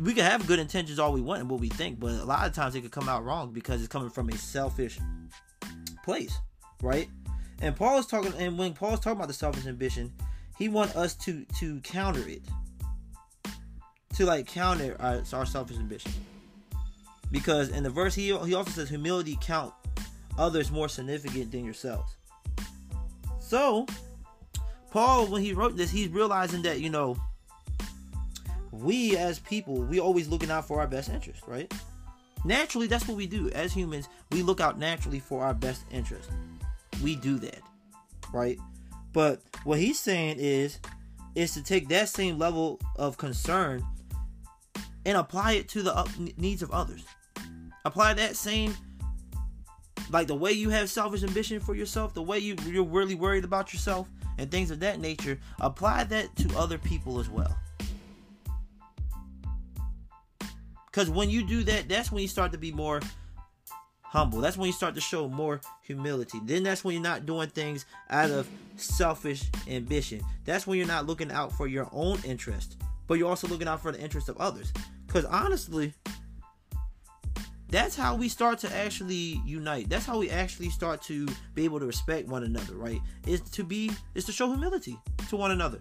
we 0.00 0.12
can 0.12 0.24
have 0.24 0.46
good 0.46 0.58
intentions 0.58 0.98
all 0.98 1.12
we 1.12 1.20
want 1.20 1.40
and 1.40 1.50
what 1.50 1.60
we 1.60 1.68
think, 1.68 1.98
but 1.98 2.10
a 2.10 2.24
lot 2.24 2.46
of 2.46 2.52
times 2.52 2.74
it 2.74 2.82
could 2.82 2.90
come 2.90 3.08
out 3.08 3.24
wrong 3.24 3.52
because 3.52 3.80
it's 3.80 3.88
coming 3.88 4.10
from 4.10 4.28
a 4.28 4.36
selfish 4.36 4.98
place, 6.04 6.36
right? 6.82 7.08
And 7.62 7.74
Paul 7.74 7.98
is 7.98 8.06
talking, 8.06 8.34
and 8.36 8.58
when 8.58 8.74
Paul's 8.74 9.00
talking 9.00 9.16
about 9.16 9.28
the 9.28 9.34
selfish 9.34 9.66
ambition, 9.66 10.12
he 10.58 10.68
wants 10.68 10.94
us 10.96 11.14
to 11.14 11.46
to 11.60 11.80
counter 11.80 12.26
it, 12.28 12.42
to 14.16 14.24
like 14.24 14.46
counter 14.46 14.96
uh, 15.00 15.20
our, 15.32 15.40
our 15.40 15.46
selfish 15.46 15.76
ambition. 15.76 16.12
Because 17.30 17.68
in 17.70 17.82
the 17.82 17.90
verse 17.90 18.14
he 18.14 18.26
he 18.44 18.54
also 18.54 18.70
says 18.70 18.88
humility 18.88 19.38
count 19.40 19.72
others 20.38 20.70
more 20.70 20.88
significant 20.88 21.52
than 21.52 21.64
yourselves. 21.64 22.16
So 23.40 23.86
Paul, 24.90 25.26
when 25.26 25.42
he 25.42 25.52
wrote 25.52 25.76
this, 25.76 25.90
he's 25.90 26.08
realizing 26.08 26.62
that 26.62 26.80
you 26.80 26.90
know 26.90 27.16
we 28.72 29.16
as 29.16 29.38
people, 29.38 29.74
we 29.82 30.00
always 30.00 30.28
looking 30.28 30.50
out 30.50 30.66
for 30.66 30.80
our 30.80 30.86
best 30.86 31.10
interest, 31.10 31.42
right? 31.46 31.72
Naturally, 32.44 32.86
that's 32.86 33.08
what 33.08 33.16
we 33.16 33.26
do 33.26 33.50
as 33.50 33.72
humans. 33.72 34.08
We 34.30 34.42
look 34.42 34.60
out 34.60 34.78
naturally 34.78 35.18
for 35.18 35.42
our 35.42 35.54
best 35.54 35.84
interest. 35.90 36.30
We 37.02 37.16
do 37.16 37.38
that, 37.40 37.60
right? 38.32 38.58
But 39.12 39.40
what 39.64 39.78
he's 39.78 39.98
saying 39.98 40.36
is, 40.38 40.78
is 41.34 41.54
to 41.54 41.62
take 41.62 41.88
that 41.88 42.08
same 42.08 42.38
level 42.38 42.78
of 42.96 43.16
concern 43.16 43.84
and 45.06 45.16
apply 45.16 45.52
it 45.52 45.68
to 45.68 45.82
the 45.82 46.32
needs 46.36 46.62
of 46.62 46.70
others. 46.72 47.04
Apply 47.84 48.12
that 48.14 48.34
same, 48.34 48.76
like 50.10 50.26
the 50.26 50.34
way 50.34 50.50
you 50.50 50.68
have 50.70 50.90
selfish 50.90 51.22
ambition 51.22 51.60
for 51.60 51.76
yourself, 51.76 52.12
the 52.12 52.22
way 52.22 52.40
you 52.40 52.56
you're 52.66 52.84
really 52.84 53.14
worried 53.14 53.44
about 53.44 53.72
yourself 53.72 54.08
and 54.36 54.50
things 54.50 54.72
of 54.72 54.80
that 54.80 55.00
nature. 55.00 55.38
Apply 55.60 56.02
that 56.04 56.34
to 56.36 56.58
other 56.58 56.76
people 56.76 57.20
as 57.20 57.30
well. 57.30 57.56
Because 60.86 61.08
when 61.08 61.30
you 61.30 61.46
do 61.46 61.62
that, 61.62 61.88
that's 61.88 62.10
when 62.10 62.22
you 62.22 62.28
start 62.28 62.50
to 62.52 62.58
be 62.58 62.72
more 62.72 63.00
humble. 64.02 64.40
That's 64.40 64.56
when 64.56 64.66
you 64.66 64.72
start 64.72 64.96
to 64.96 65.00
show 65.00 65.28
more 65.28 65.60
humility. 65.82 66.40
Then 66.44 66.64
that's 66.64 66.82
when 66.82 66.94
you're 66.94 67.02
not 67.02 67.26
doing 67.26 67.48
things 67.48 67.86
out 68.10 68.32
of 68.32 68.48
selfish 68.74 69.44
ambition. 69.68 70.20
That's 70.44 70.66
when 70.66 70.78
you're 70.78 70.88
not 70.88 71.06
looking 71.06 71.30
out 71.30 71.52
for 71.52 71.68
your 71.68 71.88
own 71.92 72.18
interest, 72.24 72.76
but 73.06 73.18
you're 73.18 73.28
also 73.28 73.46
looking 73.46 73.68
out 73.68 73.80
for 73.80 73.92
the 73.92 74.00
interest 74.00 74.28
of 74.28 74.36
others. 74.38 74.72
Because 75.06 75.24
honestly, 75.24 75.94
that's 77.68 77.96
how 77.96 78.14
we 78.14 78.28
start 78.28 78.58
to 78.60 78.74
actually 78.74 79.40
unite. 79.44 79.88
That's 79.88 80.06
how 80.06 80.18
we 80.18 80.30
actually 80.30 80.70
start 80.70 81.02
to 81.02 81.26
be 81.54 81.64
able 81.64 81.80
to 81.80 81.86
respect 81.86 82.28
one 82.28 82.44
another, 82.44 82.74
right? 82.74 83.00
Is 83.26 83.40
to 83.40 83.64
be 83.64 83.90
is 84.14 84.24
to 84.26 84.32
show 84.32 84.48
humility 84.48 84.98
to 85.28 85.36
one 85.36 85.50
another. 85.50 85.80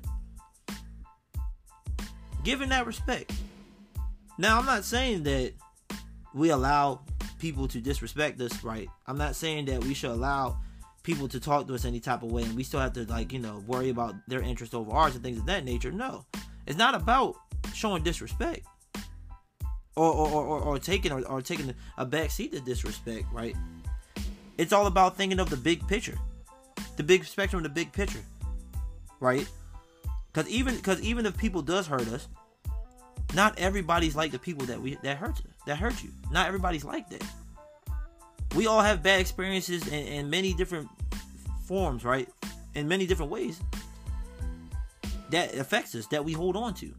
Giving 2.44 2.70
that 2.70 2.86
respect. 2.86 3.32
Now, 4.38 4.60
I'm 4.60 4.66
not 4.66 4.84
saying 4.84 5.24
that 5.24 5.54
we 6.34 6.50
allow 6.50 7.02
people 7.40 7.68
to 7.70 7.80
disrespect 7.80 8.40
us, 8.42 8.64
right? 8.64 8.88
I'm 9.08 9.18
not 9.18 9.36
saying 9.36 9.66
that 9.66 9.84
we 9.84 9.94
should 9.94 10.12
allow 10.12 10.58
people 11.04 11.28
to 11.30 11.40
talk 11.40 11.68
to 11.68 11.76
us 11.76 11.86
any 11.86 12.00
type 12.00 12.24
of 12.24 12.32
way 12.32 12.44
and 12.44 12.56
we 12.56 12.64
still 12.64 12.80
have 12.80 12.94
to 12.94 13.06
like, 13.06 13.32
you 13.32 13.40
know, 13.40 13.64
worry 13.68 13.90
about 13.90 14.16
their 14.28 14.42
interest 14.42 14.74
over 14.74 14.92
ours 14.92 15.14
and 15.14 15.24
things 15.24 15.38
of 15.38 15.46
that 15.46 15.64
nature. 15.64 15.92
No. 15.92 16.26
It's 16.66 16.78
not 16.78 16.96
about 16.96 17.36
showing 17.74 18.04
disrespect. 18.04 18.66
Or 19.96 20.12
or, 20.12 20.44
or, 20.44 20.60
or 20.60 20.80
taking 20.80 21.12
or, 21.12 21.22
or 21.28 21.42
taking 21.42 21.74
a 21.98 22.06
back 22.06 22.32
seat 22.32 22.52
to 22.52 22.60
disrespect, 22.60 23.26
right? 23.32 23.56
It's 24.58 24.74
all 24.74 24.88
about 24.88 25.18
thinking 25.18 25.40
of 25.40 25.50
the 25.50 25.58
big 25.58 25.88
picture. 25.88 26.18
The 26.98 27.04
big 27.04 27.26
spectrum 27.26 27.64
the 27.64 27.70
big 27.70 27.92
picture. 27.92 28.24
Right? 29.20 29.48
Cause 30.34 30.48
even 30.50 30.80
cause 30.82 31.02
even 31.02 31.26
if 31.26 31.38
people 31.38 31.62
does 31.62 31.88
hurt 31.88 32.08
us, 32.10 32.28
not 33.34 33.58
everybody's 33.58 34.16
like 34.16 34.32
the 34.32 34.40
people 34.40 34.66
that 34.68 34.82
we 34.82 34.98
that 35.04 35.18
hurt 35.18 35.42
that 35.66 35.78
hurt 35.78 36.04
you. 36.04 36.10
Not 36.32 36.48
everybody's 36.48 36.84
like 36.84 37.10
that. 37.10 37.24
We 38.56 38.68
all 38.68 38.82
have 38.82 39.04
bad 39.04 39.20
experiences 39.20 39.88
in, 39.88 40.08
in 40.08 40.30
many 40.30 40.54
different 40.54 40.90
forms, 41.66 42.06
right? 42.06 42.30
In 42.74 42.88
many 42.88 43.06
different 43.06 43.32
ways 43.32 43.60
that 45.30 45.56
affects 45.56 45.96
us, 45.96 46.08
that 46.08 46.24
we 46.24 46.34
hold 46.34 46.56
on 46.56 46.74
to. 46.76 46.94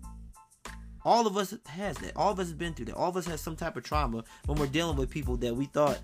All 1.06 1.24
of 1.24 1.36
us 1.36 1.54
has 1.66 1.96
that. 1.98 2.16
All 2.16 2.32
of 2.32 2.40
us 2.40 2.46
has 2.46 2.52
been 2.52 2.74
through 2.74 2.86
that. 2.86 2.96
All 2.96 3.08
of 3.08 3.16
us 3.16 3.26
has 3.26 3.40
some 3.40 3.54
type 3.54 3.76
of 3.76 3.84
trauma 3.84 4.24
when 4.46 4.58
we're 4.58 4.66
dealing 4.66 4.96
with 4.96 5.08
people 5.08 5.36
that 5.36 5.54
we 5.54 5.66
thought 5.66 6.00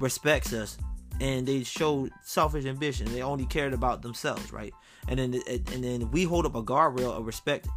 respects 0.00 0.52
us 0.52 0.76
and 1.20 1.46
they 1.46 1.62
showed 1.62 2.10
selfish 2.24 2.64
ambition. 2.64 3.06
They 3.12 3.22
only 3.22 3.46
cared 3.46 3.72
about 3.72 4.02
themselves, 4.02 4.52
right? 4.52 4.74
And 5.06 5.20
then 5.20 5.40
and 5.46 5.84
then 5.84 6.10
we 6.10 6.24
hold 6.24 6.46
up 6.46 6.56
a 6.56 6.64
guardrail 6.64 7.16
of 7.16 7.26
respect 7.26 7.68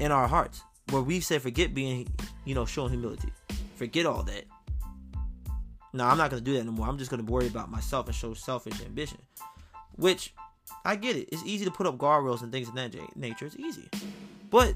in 0.00 0.12
our 0.12 0.28
hearts 0.28 0.62
where 0.90 1.00
we 1.00 1.20
say 1.20 1.38
forget 1.38 1.72
being, 1.72 2.08
you 2.44 2.54
know, 2.54 2.66
showing 2.66 2.90
humility. 2.90 3.32
Forget 3.76 4.04
all 4.04 4.22
that. 4.24 4.44
No, 5.94 6.04
I'm 6.04 6.18
not 6.18 6.28
gonna 6.28 6.42
do 6.42 6.52
that 6.58 6.64
no 6.64 6.72
more. 6.72 6.86
I'm 6.86 6.98
just 6.98 7.10
gonna 7.10 7.22
worry 7.22 7.46
about 7.46 7.70
myself 7.70 8.04
and 8.04 8.14
show 8.14 8.34
selfish 8.34 8.82
ambition. 8.84 9.22
Which 9.96 10.34
I 10.84 10.96
get 10.96 11.16
it. 11.16 11.30
It's 11.32 11.42
easy 11.46 11.64
to 11.64 11.70
put 11.70 11.86
up 11.86 11.96
guardrails 11.96 12.42
and 12.42 12.52
things 12.52 12.68
of 12.68 12.74
that 12.74 12.94
nature. 13.16 13.46
It's 13.46 13.56
easy. 13.56 13.88
But 14.50 14.74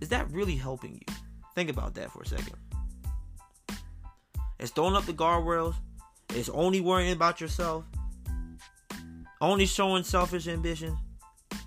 is 0.00 0.08
that 0.10 0.30
really 0.30 0.56
helping 0.56 0.94
you? 0.94 1.14
Think 1.54 1.70
about 1.70 1.94
that 1.94 2.12
for 2.12 2.22
a 2.22 2.26
second. 2.26 2.56
It's 4.58 4.70
throwing 4.70 4.94
up 4.94 5.06
the 5.06 5.12
guardrails. 5.12 5.74
It's 6.30 6.48
only 6.48 6.80
worrying 6.80 7.12
about 7.12 7.40
yourself. 7.40 7.84
Only 9.40 9.66
showing 9.66 10.02
selfish 10.02 10.48
ambition. 10.48 10.96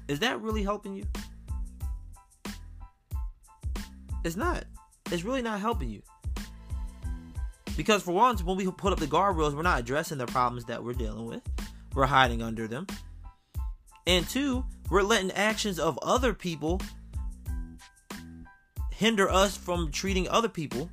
Is 0.08 0.20
that 0.20 0.42
really 0.42 0.64
helping 0.64 0.94
you? 0.94 1.06
It's 4.24 4.36
not. 4.36 4.66
It's 5.12 5.24
really 5.24 5.42
not 5.42 5.60
helping 5.60 5.90
you. 5.90 6.02
Because 7.78 8.04
for 8.04 8.12
once, 8.12 8.44
when 8.44 8.58
we 8.58 8.70
put 8.70 8.94
up 8.94 9.00
the 9.00 9.08
guardrails, 9.08 9.56
we're 9.56 9.62
not 9.62 9.80
addressing 9.80 10.18
the 10.18 10.26
problems 10.28 10.66
that 10.66 10.84
we're 10.84 10.94
dealing 10.94 11.26
with. 11.26 11.42
We're 11.96 12.06
hiding 12.06 12.42
under 12.42 12.68
them. 12.68 12.88
And 14.06 14.28
two, 14.28 14.66
we're 14.90 15.02
letting 15.02 15.32
actions 15.32 15.80
of 15.80 15.98
other 16.02 16.34
people 16.34 16.82
hinder 19.02 19.28
us 19.32 19.58
from 19.58 19.90
treating 19.90 20.30
other 20.30 20.48
people 20.48 20.88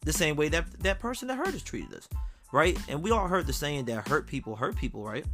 the 0.00 0.12
same 0.12 0.34
way 0.34 0.48
that 0.48 0.64
that 0.80 0.98
person 0.98 1.28
that 1.28 1.36
hurt 1.36 1.54
us 1.54 1.62
treated 1.62 1.94
us. 1.94 2.08
Right? 2.52 2.76
And 2.88 3.04
we 3.04 3.12
all 3.12 3.28
heard 3.28 3.46
the 3.46 3.52
saying 3.52 3.84
that 3.84 4.08
hurt 4.08 4.26
people 4.26 4.56
hurt 4.56 4.74
people, 4.74 5.04
right? 5.04 5.24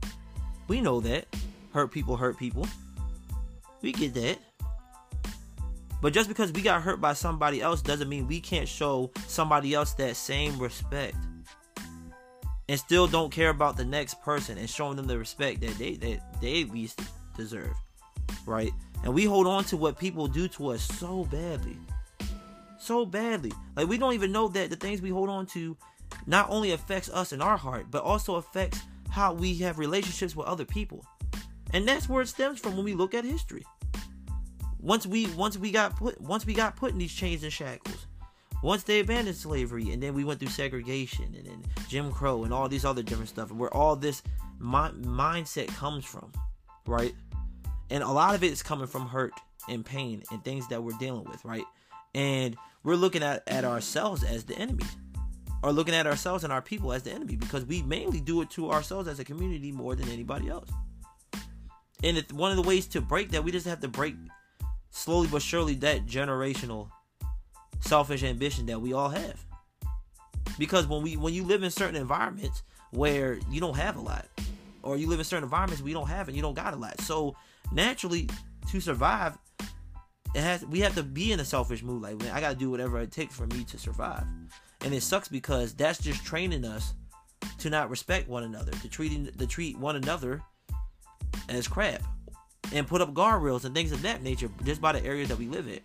We 0.69 0.83
know 0.83 1.01
that. 1.01 1.25
Hurt 1.73 1.91
people 1.91 2.17
hurt 2.17 2.39
people. 2.39 2.69
We 3.81 3.93
get 3.93 4.13
that. 4.13 4.39
But 6.03 6.13
just 6.13 6.29
because 6.29 6.53
we 6.53 6.61
got 6.61 6.83
hurt 6.83 7.01
by 7.01 7.15
somebody 7.15 7.63
else 7.63 7.81
doesn't 7.81 8.11
mean 8.11 8.27
we 8.27 8.41
can't 8.41 8.69
show 8.69 9.11
somebody 9.27 9.73
else 9.73 9.95
that 9.95 10.17
same 10.17 10.59
respect. 10.59 11.17
And 12.69 12.79
still 12.79 13.07
don't 13.07 13.33
care 13.33 13.51
about 13.51 13.79
the 13.79 13.87
next 13.87 14.21
person 14.21 14.59
and 14.59 14.69
showing 14.69 14.97
them 14.97 15.07
the 15.07 15.19
respect 15.19 15.63
that 15.63 15.79
they 15.79 15.95
that 15.95 16.41
they 16.43 16.65
least 16.65 17.01
deserve. 17.39 17.75
Right? 18.47 18.73
And 19.03 19.15
we 19.15 19.25
hold 19.25 19.47
on 19.47 19.65
to 19.65 19.77
what 19.77 19.99
people 19.99 20.27
do 20.29 20.49
to 20.49 20.69
us 20.69 20.83
so 20.83 21.25
badly. 21.25 21.79
So 22.79 23.07
badly. 23.07 23.53
Like 23.77 23.89
we 23.89 23.99
don't 23.99 24.15
even 24.15 24.33
know 24.33 24.49
that 24.49 24.71
the 24.71 24.77
things 24.77 25.01
we 25.01 25.11
hold 25.11 25.29
on 25.29 25.47
to 25.47 25.77
not 26.27 26.51
only 26.51 26.73
affects 26.73 27.09
us 27.09 27.33
in 27.33 27.41
our 27.41 27.57
heart, 27.57 27.87
but 27.91 28.03
also 28.03 28.37
affects 28.37 28.81
how 29.11 29.33
we 29.33 29.55
have 29.57 29.79
relationships 29.79 30.37
with 30.37 30.47
other 30.47 30.65
people. 30.65 31.05
And 31.73 31.87
that's 31.87 32.09
where 32.09 32.23
it 32.23 32.29
stems 32.29 32.61
from 32.61 32.77
when 32.77 32.85
we 32.85 32.95
look 32.95 33.15
at 33.15 33.25
history 33.25 33.65
once 34.83 35.07
we 35.07 35.27
once 35.29 35.59
we 35.59 35.71
got 35.71 35.97
put 35.97 36.21
once 36.21 36.47
we 36.47 36.55
got 36.55 36.77
put 36.77 36.93
in 36.93 36.99
these 36.99 37.13
chains 37.13 37.43
and 37.43 37.53
shackles 37.53 38.07
once 38.63 38.83
they 38.83 39.01
abandoned 39.01 39.37
slavery 39.37 39.93
and 39.93 40.03
then 40.03 40.15
we 40.15 40.25
went 40.25 40.41
through 40.41 40.49
segregation 40.49 41.35
and 41.37 41.47
then 41.47 41.63
jim 41.89 42.11
crow 42.11 42.45
and 42.45 42.53
all 42.53 42.69
these 42.69 42.85
other 42.85 43.03
different 43.03 43.29
stuff 43.29 43.51
where 43.53 43.73
all 43.75 43.95
this 43.95 44.23
mi- 44.59 44.95
mindset 45.03 45.69
comes 45.69 46.05
from 46.05 46.33
right 46.87 47.15
and 47.91 48.03
a 48.03 48.09
lot 48.09 48.35
of 48.35 48.45
it 48.45 48.53
is 48.53 48.63
coming 48.63 48.87
from 48.87 49.09
hurt 49.09 49.33
and 49.69 49.85
pain 49.85 50.23
and 50.31 50.43
things 50.45 50.69
that 50.69 50.83
we're 50.83 50.97
dealing 50.99 51.25
with 51.25 51.45
right? 51.45 51.65
And 52.15 52.57
we're 52.83 52.97
looking 52.97 53.23
at, 53.23 53.43
at 53.47 53.65
ourselves 53.65 54.25
as 54.25 54.45
the 54.45 54.57
enemy 54.57 54.85
or 55.63 55.73
looking 55.73 55.95
at 55.95 56.07
ourselves 56.07 56.45
and 56.45 56.53
our 56.53 56.63
people 56.63 56.93
as 56.93 57.03
the 57.03 57.13
enemy 57.13 57.37
because 57.37 57.65
we 57.65 57.83
mainly 57.83 58.21
do 58.21 58.41
it 58.41 58.51
to 58.51 58.71
ourselves 58.71 59.09
as 59.09 59.19
a 59.19 59.25
community 59.25 59.71
more 59.73 59.95
than 59.95 60.09
anybody 60.09 60.49
else. 60.49 60.71
And 62.03 62.17
it's 62.17 62.33
one 62.33 62.51
of 62.51 62.57
the 62.57 62.63
ways 62.63 62.87
to 62.89 63.01
break 63.01 63.31
that 63.33 63.45
we 63.45 63.53
just 63.53 63.67
have 63.67 63.81
to 63.81 63.89
break 63.89 64.15
slowly 64.91 65.29
but 65.29 65.43
surely 65.43 65.75
that 65.75 66.07
generational 66.07 66.89
selfish 67.81 68.23
ambition 68.23 68.67
that 68.67 68.81
we 68.81 68.93
all 68.93 69.11
have. 69.11 69.45
Because 70.59 70.87
when 70.87 71.03
we 71.03 71.17
when 71.17 71.33
you 71.33 71.45
live 71.45 71.63
in 71.63 71.71
certain 71.71 71.97
environments 71.97 72.63
where 72.91 73.39
you 73.51 73.61
don't 73.61 73.77
have 73.77 73.97
a 73.97 74.01
lot, 74.01 74.27
or 74.83 74.97
you 74.97 75.07
live 75.07 75.19
in 75.19 75.25
certain 75.25 75.45
environments 75.45 75.83
where 75.83 75.89
you 75.89 75.95
don't 75.95 76.09
have 76.09 76.29
and 76.29 76.37
you 76.37 76.43
don't 76.43 76.55
got 76.55 76.75
a 76.75 76.77
lot, 76.77 77.01
so 77.01 77.37
naturally 77.73 78.29
to 78.71 78.81
survive, 78.81 79.39
it 80.35 80.41
has 80.41 80.65
we 80.67 80.81
have 80.81 80.95
to 80.95 81.03
be 81.03 81.33
in 81.33 81.41
a 81.41 81.45
selfish 81.45 81.83
mood. 81.83 82.03
Like 82.03 82.19
man, 82.19 82.33
I 82.33 82.41
gotta 82.41 82.57
do 82.57 82.71
whatever 82.71 83.01
it 83.01 83.11
takes 83.11 83.35
for 83.35 83.47
me 83.47 83.65
to 83.65 83.79
survive, 83.79 84.25
and 84.85 84.95
it 84.95 85.03
sucks 85.03 85.29
because 85.29 85.75
that's 85.75 85.99
just 86.01 86.25
training 86.25 86.65
us 86.65 86.95
to 87.59 87.71
not 87.71 87.91
respect 87.91 88.29
one 88.29 88.45
another, 88.45 88.73
to 88.73 88.89
treating 88.89 89.27
to 89.27 89.47
treat 89.47 89.79
one 89.79 89.97
another 89.97 90.41
as 91.49 91.67
crap 91.67 92.03
and 92.73 92.87
put 92.87 93.01
up 93.01 93.13
guardrails 93.13 93.65
and 93.65 93.75
things 93.75 93.93
of 93.93 94.03
that 94.03 94.23
nature 94.23 94.49
just 94.65 94.81
by 94.81 94.93
the 94.93 95.05
area 95.05 95.27
that 95.27 95.39
we 95.39 95.47
live 95.47 95.67
in. 95.67 95.81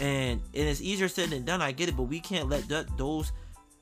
And, 0.00 0.40
and 0.54 0.68
it's 0.68 0.80
easier 0.80 1.08
said 1.08 1.30
than 1.30 1.44
done. 1.44 1.60
I 1.60 1.72
get 1.72 1.88
it, 1.88 1.96
but 1.96 2.04
we 2.04 2.20
can't 2.20 2.48
let 2.48 2.68
that, 2.68 2.96
those 2.96 3.32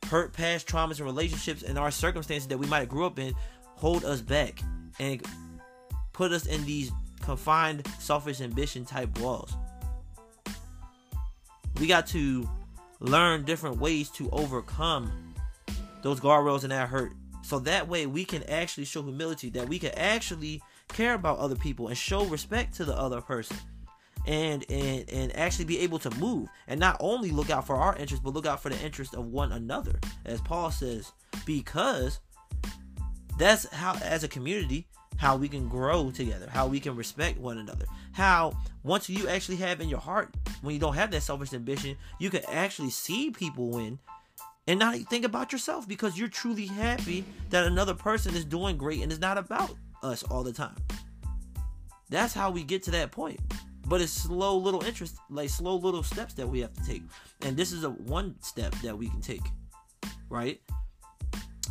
hurt 0.08 0.32
past 0.32 0.66
traumas 0.66 0.98
and 0.98 1.06
relationships 1.06 1.62
and 1.62 1.78
our 1.78 1.90
circumstances 1.90 2.48
that 2.48 2.58
we 2.58 2.66
might 2.66 2.80
have 2.80 2.88
grew 2.88 3.06
up 3.06 3.18
in 3.18 3.34
hold 3.76 4.04
us 4.04 4.20
back 4.20 4.60
and 4.98 5.22
put 6.12 6.32
us 6.32 6.46
in 6.46 6.64
these 6.64 6.90
confined 7.26 7.86
selfish 7.98 8.40
ambition 8.40 8.84
type 8.86 9.18
walls. 9.18 9.52
We 11.80 11.86
got 11.86 12.06
to 12.08 12.48
learn 13.00 13.44
different 13.44 13.78
ways 13.78 14.08
to 14.10 14.30
overcome 14.30 15.34
those 16.02 16.20
guardrails 16.20 16.62
and 16.62 16.72
that 16.72 16.88
hurt. 16.88 17.12
So 17.42 17.58
that 17.60 17.88
way 17.88 18.06
we 18.06 18.24
can 18.24 18.42
actually 18.44 18.84
show 18.84 19.02
humility, 19.02 19.50
that 19.50 19.68
we 19.68 19.78
can 19.78 19.90
actually 19.96 20.62
care 20.88 21.14
about 21.14 21.38
other 21.38 21.56
people 21.56 21.88
and 21.88 21.98
show 21.98 22.24
respect 22.24 22.74
to 22.76 22.84
the 22.84 22.96
other 22.96 23.20
person. 23.20 23.56
And, 24.28 24.64
and 24.68 25.08
and 25.08 25.36
actually 25.36 25.66
be 25.66 25.78
able 25.78 26.00
to 26.00 26.10
move 26.16 26.48
and 26.66 26.80
not 26.80 26.96
only 26.98 27.30
look 27.30 27.48
out 27.48 27.64
for 27.64 27.76
our 27.76 27.94
interests 27.94 28.24
but 28.24 28.34
look 28.34 28.44
out 28.44 28.60
for 28.60 28.70
the 28.70 28.84
interest 28.84 29.14
of 29.14 29.26
one 29.26 29.52
another 29.52 30.00
as 30.24 30.40
paul 30.40 30.72
says 30.72 31.12
because 31.44 32.18
that's 33.38 33.72
how 33.72 33.94
as 34.02 34.24
a 34.24 34.28
community 34.28 34.88
how 35.16 35.36
we 35.36 35.48
can 35.48 35.68
grow 35.68 36.10
together 36.10 36.48
how 36.50 36.66
we 36.66 36.80
can 36.80 36.94
respect 36.96 37.38
one 37.38 37.58
another 37.58 37.86
how 38.12 38.52
once 38.82 39.08
you 39.08 39.28
actually 39.28 39.56
have 39.56 39.80
in 39.80 39.88
your 39.88 40.00
heart 40.00 40.34
when 40.62 40.74
you 40.74 40.80
don't 40.80 40.94
have 40.94 41.10
that 41.10 41.22
selfish 41.22 41.52
ambition 41.52 41.96
you 42.18 42.30
can 42.30 42.42
actually 42.48 42.90
see 42.90 43.30
people 43.30 43.70
win 43.70 43.98
and 44.68 44.80
not 44.80 44.96
think 45.10 45.24
about 45.24 45.52
yourself 45.52 45.86
because 45.86 46.18
you're 46.18 46.28
truly 46.28 46.66
happy 46.66 47.24
that 47.50 47.64
another 47.64 47.94
person 47.94 48.34
is 48.34 48.44
doing 48.44 48.76
great 48.76 49.00
and 49.00 49.12
it's 49.12 49.20
not 49.20 49.38
about 49.38 49.70
us 50.02 50.24
all 50.24 50.42
the 50.42 50.52
time. 50.52 50.74
That's 52.10 52.34
how 52.34 52.50
we 52.50 52.64
get 52.64 52.82
to 52.84 52.90
that 52.92 53.12
point. 53.12 53.38
But 53.86 54.00
it's 54.00 54.10
slow 54.10 54.56
little 54.56 54.82
interest 54.84 55.18
like 55.30 55.48
slow 55.48 55.76
little 55.76 56.02
steps 56.02 56.34
that 56.34 56.48
we 56.48 56.60
have 56.60 56.72
to 56.72 56.84
take. 56.84 57.02
And 57.42 57.56
this 57.56 57.70
is 57.70 57.84
a 57.84 57.90
one 57.90 58.34
step 58.40 58.74
that 58.82 58.98
we 58.98 59.08
can 59.08 59.20
take 59.20 59.42
right? 60.28 60.60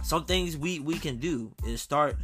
Some 0.04 0.26
things 0.26 0.58
we 0.58 0.80
we 0.80 0.98
can 0.98 1.18
do 1.18 1.52
is 1.66 1.82
start 1.82 2.16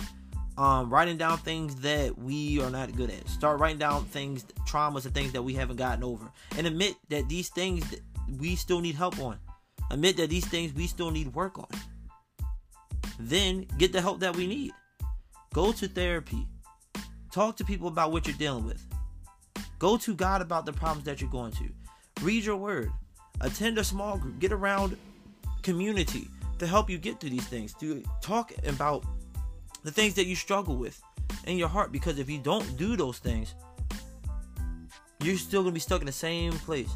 um, 0.61 0.91
writing 0.91 1.17
down 1.17 1.39
things 1.39 1.75
that 1.77 2.15
we 2.19 2.61
are 2.61 2.69
not 2.69 2.95
good 2.95 3.09
at. 3.09 3.27
Start 3.27 3.59
writing 3.59 3.79
down 3.79 4.05
things, 4.05 4.45
traumas, 4.67 5.05
and 5.05 5.13
things 5.13 5.31
that 5.31 5.41
we 5.41 5.55
haven't 5.55 5.77
gotten 5.77 6.03
over, 6.03 6.31
and 6.55 6.67
admit 6.67 6.93
that 7.09 7.27
these 7.27 7.49
things 7.49 7.83
we 8.39 8.55
still 8.55 8.79
need 8.79 8.93
help 8.93 9.17
on. 9.19 9.39
Admit 9.89 10.17
that 10.17 10.29
these 10.29 10.45
things 10.45 10.71
we 10.73 10.85
still 10.85 11.09
need 11.09 11.33
work 11.33 11.57
on. 11.57 11.67
Then 13.19 13.65
get 13.79 13.91
the 13.91 14.01
help 14.01 14.19
that 14.19 14.35
we 14.35 14.45
need. 14.45 14.71
Go 15.51 15.71
to 15.71 15.87
therapy. 15.87 16.47
Talk 17.31 17.57
to 17.57 17.65
people 17.65 17.87
about 17.87 18.11
what 18.11 18.27
you're 18.27 18.37
dealing 18.37 18.65
with. 18.65 18.85
Go 19.79 19.97
to 19.97 20.13
God 20.13 20.43
about 20.43 20.67
the 20.67 20.73
problems 20.73 21.05
that 21.05 21.21
you're 21.21 21.29
going 21.31 21.53
to. 21.53 21.69
Read 22.21 22.45
your 22.45 22.57
word. 22.57 22.91
Attend 23.41 23.79
a 23.79 23.83
small 23.83 24.15
group. 24.15 24.37
Get 24.37 24.51
around 24.51 24.95
community 25.63 26.27
to 26.59 26.67
help 26.67 26.87
you 26.87 26.99
get 26.99 27.19
through 27.19 27.31
these 27.31 27.47
things. 27.47 27.73
To 27.79 28.03
talk 28.21 28.53
about 28.67 29.03
the 29.83 29.91
things 29.91 30.13
that 30.15 30.25
you 30.25 30.35
struggle 30.35 30.75
with 30.75 31.01
in 31.45 31.57
your 31.57 31.67
heart. 31.67 31.91
Because 31.91 32.19
if 32.19 32.29
you 32.29 32.39
don't 32.39 32.77
do 32.77 32.95
those 32.95 33.19
things, 33.19 33.55
you're 35.21 35.37
still 35.37 35.61
gonna 35.63 35.73
be 35.73 35.79
stuck 35.79 36.01
in 36.01 36.05
the 36.05 36.11
same 36.11 36.53
place. 36.53 36.89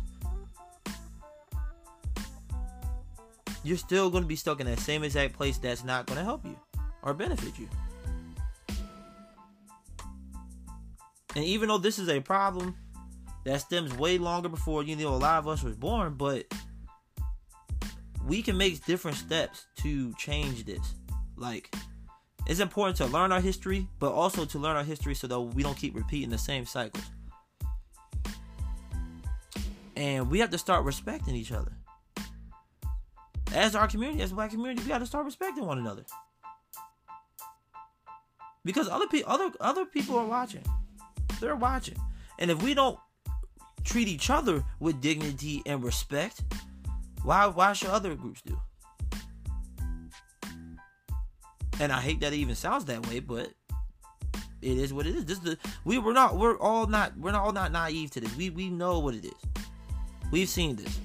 You're 3.63 3.77
still 3.77 4.09
gonna 4.09 4.25
be 4.25 4.35
stuck 4.35 4.59
in 4.59 4.67
that 4.67 4.79
same 4.79 5.03
exact 5.03 5.33
place 5.33 5.57
that's 5.57 5.83
not 5.83 6.05
gonna 6.05 6.23
help 6.23 6.45
you 6.45 6.57
or 7.01 7.13
benefit 7.13 7.57
you. 7.57 7.67
And 11.35 11.43
even 11.43 11.67
though 11.67 11.77
this 11.77 11.99
is 11.99 12.09
a 12.09 12.21
problem 12.21 12.75
that 13.43 13.61
stems 13.61 13.95
way 13.95 14.17
longer 14.17 14.49
before 14.49 14.83
you 14.83 14.95
know 14.95 15.09
a 15.09 15.17
lot 15.17 15.39
of 15.39 15.47
us 15.47 15.63
was 15.63 15.75
born, 15.75 16.15
but 16.15 16.45
we 18.25 18.41
can 18.41 18.57
make 18.57 18.83
different 18.85 19.17
steps 19.17 19.67
to 19.77 20.13
change 20.13 20.65
this. 20.65 20.95
Like 21.35 21.73
it's 22.47 22.59
important 22.59 22.97
to 22.97 23.05
learn 23.07 23.31
our 23.31 23.41
history, 23.41 23.87
but 23.99 24.11
also 24.11 24.45
to 24.45 24.59
learn 24.59 24.75
our 24.75 24.83
history 24.83 25.15
so 25.15 25.27
that 25.27 25.39
we 25.39 25.63
don't 25.63 25.77
keep 25.77 25.95
repeating 25.95 26.29
the 26.29 26.37
same 26.37 26.65
cycles. 26.65 27.03
And 29.95 30.29
we 30.29 30.39
have 30.39 30.51
to 30.51 30.57
start 30.57 30.83
respecting 30.83 31.35
each 31.35 31.51
other. 31.51 31.71
As 33.53 33.75
our 33.75 33.87
community, 33.87 34.21
as 34.21 34.33
black 34.33 34.51
community, 34.51 34.83
we 34.83 34.89
got 34.89 34.99
to 34.99 35.05
start 35.05 35.25
respecting 35.25 35.65
one 35.65 35.79
another. 35.79 36.03
Because 38.63 38.89
other 38.89 39.07
people 39.07 39.31
other 39.31 39.51
other 39.61 39.85
people 39.85 40.17
are 40.17 40.25
watching. 40.25 40.63
They're 41.39 41.55
watching. 41.55 41.97
And 42.39 42.51
if 42.51 42.61
we 42.61 42.73
don't 42.73 42.99
treat 43.83 44.07
each 44.07 44.29
other 44.29 44.63
with 44.79 44.99
dignity 45.01 45.61
and 45.65 45.83
respect, 45.83 46.41
why 47.23 47.45
why 47.45 47.73
should 47.73 47.89
other 47.89 48.15
groups 48.15 48.41
do? 48.41 48.59
And 51.79 51.91
I 51.91 51.99
hate 51.99 52.21
that 52.21 52.33
it 52.33 52.37
even 52.37 52.55
sounds 52.55 52.85
that 52.85 53.05
way, 53.07 53.19
but 53.19 53.49
it 54.61 54.77
is 54.77 54.93
what 54.93 55.05
it 55.05 55.15
is. 55.15 55.25
This 55.25 55.37
is 55.37 55.43
the 55.43 55.57
we 55.83 55.97
we're 55.97 56.13
not 56.13 56.37
we're 56.37 56.57
all 56.57 56.87
not 56.87 57.17
we're 57.17 57.31
not 57.31 57.43
all 57.43 57.53
not 57.53 57.71
naive 57.71 58.11
to 58.11 58.21
this. 58.21 58.35
We 58.35 58.49
we 58.49 58.69
know 58.69 58.99
what 58.99 59.15
it 59.15 59.25
is. 59.25 59.63
We've 60.31 60.49
seen 60.49 60.75
this. 60.75 60.99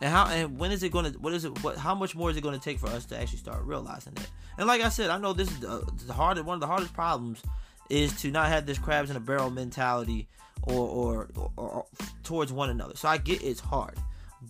And 0.00 0.10
how 0.12 0.26
and 0.26 0.58
when 0.58 0.72
is 0.72 0.82
it 0.82 0.90
going 0.90 1.12
to 1.12 1.18
what 1.18 1.32
is 1.32 1.44
it 1.44 1.62
what 1.62 1.76
how 1.76 1.94
much 1.94 2.14
more 2.14 2.30
is 2.30 2.36
it 2.36 2.42
going 2.42 2.58
to 2.58 2.64
take 2.64 2.78
for 2.78 2.88
us 2.88 3.04
to 3.06 3.20
actually 3.20 3.38
start 3.38 3.62
realizing 3.64 4.14
that? 4.14 4.28
And 4.58 4.66
like 4.66 4.82
I 4.82 4.88
said, 4.88 5.10
I 5.10 5.18
know 5.18 5.32
this 5.32 5.50
is 5.50 5.60
the, 5.60 5.88
the 6.06 6.12
hardest 6.12 6.46
one 6.46 6.54
of 6.54 6.60
the 6.60 6.66
hardest 6.66 6.92
problems 6.92 7.42
is 7.90 8.18
to 8.22 8.30
not 8.30 8.48
have 8.48 8.66
this 8.66 8.78
crabs 8.78 9.10
in 9.10 9.16
a 9.16 9.20
barrel 9.20 9.50
mentality 9.50 10.28
or 10.62 10.88
or, 10.88 11.28
or, 11.36 11.50
or 11.56 11.86
towards 12.22 12.52
one 12.52 12.70
another. 12.70 12.96
So 12.96 13.08
I 13.08 13.18
get 13.18 13.42
it's 13.42 13.60
hard. 13.60 13.96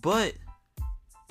But 0.01 0.33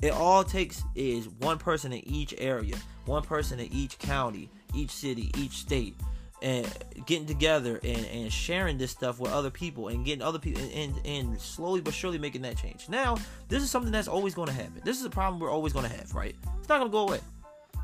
it 0.01 0.11
all 0.11 0.43
takes 0.43 0.83
is 0.95 1.29
one 1.29 1.57
person 1.57 1.93
in 1.93 2.05
each 2.07 2.33
area 2.37 2.75
one 3.05 3.23
person 3.23 3.59
in 3.59 3.71
each 3.71 3.97
county, 3.99 4.49
each 4.73 4.91
city, 4.91 5.31
each 5.37 5.57
state, 5.57 5.95
and 6.41 6.67
getting 7.05 7.25
together 7.25 7.79
and, 7.83 8.05
and 8.05 8.31
sharing 8.31 8.77
this 8.77 8.91
stuff 8.91 9.19
with 9.19 9.31
other 9.31 9.49
people 9.49 9.87
and 9.87 10.05
getting 10.05 10.21
other 10.21 10.39
people 10.39 10.61
and, 10.61 10.71
and, 10.73 11.05
and 11.05 11.41
slowly 11.41 11.81
but 11.81 11.93
surely 11.93 12.17
making 12.17 12.41
that 12.41 12.57
change. 12.57 12.89
Now, 12.89 13.17
this 13.47 13.63
is 13.63 13.69
something 13.69 13.91
that's 13.91 14.07
always 14.07 14.35
going 14.35 14.47
to 14.47 14.53
happen. 14.53 14.81
This 14.83 14.99
is 14.99 15.05
a 15.05 15.09
problem 15.09 15.39
we're 15.39 15.51
always 15.51 15.73
going 15.73 15.89
to 15.89 15.95
have, 15.95 16.13
right? 16.13 16.35
It's 16.59 16.69
not 16.69 16.79
going 16.79 16.91
to 16.91 16.91
go 16.91 17.07
away. 17.07 17.19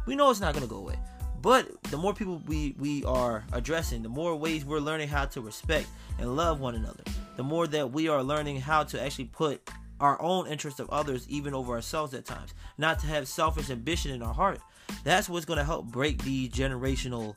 We 0.06 0.16
know 0.16 0.30
it's 0.30 0.42
not 0.42 0.54
going 0.54 0.66
to 0.66 0.70
go 0.70 0.78
away. 0.78 1.00
But 1.42 1.82
the 1.84 1.98
more 1.98 2.14
people 2.14 2.42
we, 2.46 2.76
we 2.78 3.04
are 3.06 3.44
addressing, 3.52 4.04
the 4.04 4.10
more 4.10 4.36
ways 4.36 4.64
we're 4.64 4.80
learning 4.80 5.08
how 5.08 5.26
to 5.26 5.42
respect 5.42 5.88
and 6.20 6.36
love 6.36 6.60
one 6.60 6.76
another, 6.76 7.04
the 7.36 7.44
more 7.44 7.66
that 7.68 7.92
we 7.92 8.10
are 8.10 8.22
learning 8.22 8.60
how 8.60 8.84
to 8.84 9.02
actually 9.02 9.26
put 9.26 9.68
our 10.02 10.22
own 10.22 10.48
interest 10.48 10.80
of 10.80 10.90
others 10.90 11.28
even 11.30 11.54
over 11.54 11.74
ourselves 11.74 12.14
at 12.14 12.26
times. 12.26 12.54
Not 12.78 13.00
to 13.00 13.08
have 13.08 13.28
selfish 13.28 13.70
ambition 13.70 14.12
in 14.12 14.22
our 14.22 14.34
heart, 14.34 14.60
that's 15.04 15.30
what's 15.30 15.46
going 15.46 15.60
to 15.60 15.64
help 15.64 15.86
break 15.86 16.24
the 16.24 16.50
generational 16.50 17.36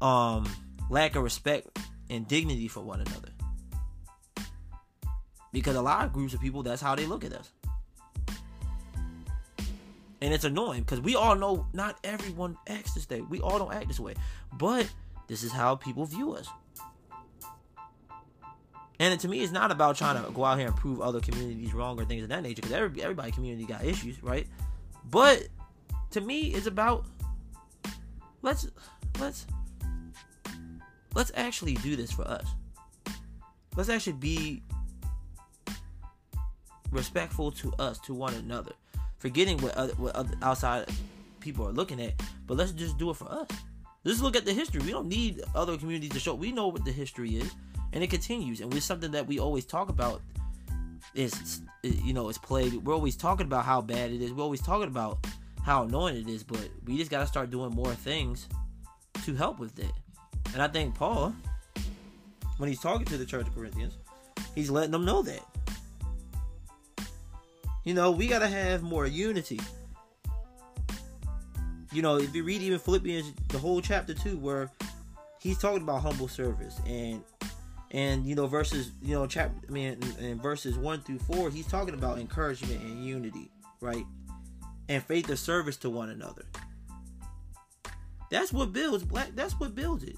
um 0.00 0.46
lack 0.90 1.16
of 1.16 1.22
respect 1.22 1.78
and 2.10 2.28
dignity 2.28 2.68
for 2.68 2.80
one 2.80 3.00
another. 3.00 3.30
Because 5.52 5.76
a 5.76 5.82
lot 5.82 6.04
of 6.04 6.12
groups 6.12 6.34
of 6.34 6.40
people, 6.40 6.62
that's 6.62 6.82
how 6.82 6.94
they 6.94 7.06
look 7.06 7.24
at 7.24 7.32
us. 7.32 7.50
And 10.20 10.32
it's 10.32 10.44
annoying 10.44 10.80
because 10.80 11.00
we 11.00 11.14
all 11.14 11.34
know 11.34 11.66
not 11.72 11.98
everyone 12.04 12.56
acts 12.68 12.94
this 12.94 13.08
way. 13.08 13.20
We 13.22 13.40
all 13.40 13.58
don't 13.58 13.72
act 13.72 13.88
this 13.88 14.00
way. 14.00 14.14
But 14.52 14.88
this 15.28 15.42
is 15.42 15.52
how 15.52 15.76
people 15.76 16.04
view 16.04 16.32
us. 16.32 16.48
And 18.98 19.18
to 19.20 19.28
me, 19.28 19.40
it's 19.40 19.52
not 19.52 19.70
about 19.70 19.96
trying 19.96 20.22
to 20.24 20.30
go 20.30 20.44
out 20.44 20.58
here 20.58 20.68
and 20.68 20.76
prove 20.76 21.00
other 21.00 21.20
communities 21.20 21.74
wrong 21.74 22.00
or 22.00 22.04
things 22.04 22.22
of 22.22 22.30
that 22.30 22.42
nature 22.42 22.62
because 22.62 22.72
every, 22.72 23.02
everybody 23.02 23.30
community 23.30 23.66
got 23.66 23.84
issues, 23.84 24.22
right? 24.22 24.46
But 25.10 25.48
to 26.10 26.20
me 26.20 26.48
it's 26.54 26.66
about 26.66 27.04
let's 28.42 28.68
let's 29.20 29.46
let's 31.14 31.32
actually 31.34 31.74
do 31.74 31.96
this 31.96 32.10
for 32.10 32.26
us. 32.26 32.46
Let's 33.76 33.88
actually 33.90 34.14
be 34.14 34.62
respectful 36.90 37.50
to 37.52 37.72
us, 37.78 37.98
to 38.00 38.14
one 38.14 38.32
another, 38.34 38.72
forgetting 39.18 39.58
what 39.58 39.74
other, 39.74 39.92
what 39.94 40.16
other 40.16 40.34
outside 40.40 40.88
people 41.40 41.68
are 41.68 41.72
looking 41.72 42.00
at. 42.00 42.14
But 42.46 42.56
let's 42.56 42.72
just 42.72 42.96
do 42.96 43.10
it 43.10 43.16
for 43.16 43.30
us. 43.30 43.48
Let's 44.04 44.22
look 44.22 44.36
at 44.36 44.46
the 44.46 44.54
history. 44.54 44.80
We 44.82 44.92
don't 44.92 45.08
need 45.08 45.42
other 45.54 45.76
communities 45.76 46.10
to 46.12 46.20
show. 46.20 46.34
We 46.34 46.52
know 46.52 46.68
what 46.68 46.84
the 46.84 46.92
history 46.92 47.36
is, 47.36 47.52
and 47.96 48.04
it 48.04 48.10
continues. 48.10 48.60
And 48.60 48.72
it's 48.74 48.84
something 48.84 49.10
that 49.12 49.26
we 49.26 49.38
always 49.38 49.64
talk 49.64 49.88
about. 49.88 50.20
Is 51.14 51.62
you 51.82 52.12
know, 52.12 52.28
it's 52.28 52.36
played. 52.36 52.74
We're 52.74 52.92
always 52.92 53.16
talking 53.16 53.46
about 53.46 53.64
how 53.64 53.80
bad 53.80 54.12
it 54.12 54.20
is. 54.20 54.34
We're 54.34 54.42
always 54.42 54.60
talking 54.60 54.88
about 54.88 55.26
how 55.64 55.84
annoying 55.84 56.16
it 56.16 56.28
is, 56.28 56.44
but 56.44 56.68
we 56.84 56.98
just 56.98 57.10
got 57.10 57.20
to 57.20 57.26
start 57.26 57.50
doing 57.50 57.70
more 57.70 57.94
things 57.94 58.48
to 59.24 59.34
help 59.34 59.58
with 59.58 59.78
it. 59.78 59.92
And 60.52 60.60
I 60.62 60.68
think 60.68 60.94
Paul, 60.94 61.34
when 62.58 62.68
he's 62.68 62.80
talking 62.80 63.06
to 63.06 63.16
the 63.16 63.24
Church 63.24 63.46
of 63.46 63.54
Corinthians, 63.54 63.96
he's 64.54 64.68
letting 64.68 64.90
them 64.90 65.06
know 65.06 65.22
that. 65.22 65.42
You 67.84 67.94
know, 67.94 68.10
we 68.10 68.26
got 68.26 68.40
to 68.40 68.48
have 68.48 68.82
more 68.82 69.06
unity. 69.06 69.58
You 71.92 72.02
know, 72.02 72.18
if 72.18 72.34
you 72.34 72.44
read 72.44 72.60
even 72.60 72.78
Philippians, 72.78 73.32
the 73.48 73.58
whole 73.58 73.80
chapter 73.80 74.12
2, 74.12 74.36
where 74.36 74.70
he's 75.40 75.56
talking 75.56 75.80
about 75.80 76.02
humble 76.02 76.28
service 76.28 76.78
and 76.86 77.24
and 77.96 78.24
you 78.24 78.36
know 78.36 78.46
verses 78.46 78.92
you 79.02 79.14
know 79.14 79.26
chapter 79.26 79.54
i 79.68 79.72
mean 79.72 79.98
in, 80.18 80.24
in 80.24 80.40
verses 80.40 80.78
1 80.78 81.00
through 81.00 81.18
4 81.18 81.50
he's 81.50 81.66
talking 81.66 81.94
about 81.94 82.18
encouragement 82.18 82.80
and 82.82 83.04
unity 83.04 83.50
right 83.80 84.04
and 84.88 85.02
faith 85.02 85.28
of 85.30 85.38
service 85.38 85.76
to 85.78 85.90
one 85.90 86.10
another. 86.10 86.44
That's 88.30 88.52
what 88.52 88.72
builds 88.72 89.04
black. 89.04 89.30
That's 89.34 89.58
what 89.58 89.74
builds 89.74 90.04
it. 90.04 90.16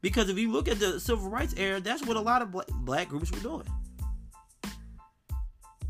Because 0.00 0.28
if 0.28 0.38
you 0.38 0.50
look 0.50 0.68
at 0.68 0.80
the 0.80 0.98
civil 0.98 1.28
rights 1.28 1.54
era, 1.56 1.80
that's 1.80 2.04
what 2.04 2.16
a 2.16 2.20
lot 2.20 2.42
of 2.42 2.50
black, 2.50 2.66
black 2.68 3.08
groups 3.08 3.30
were 3.30 3.38
doing. 3.38 3.66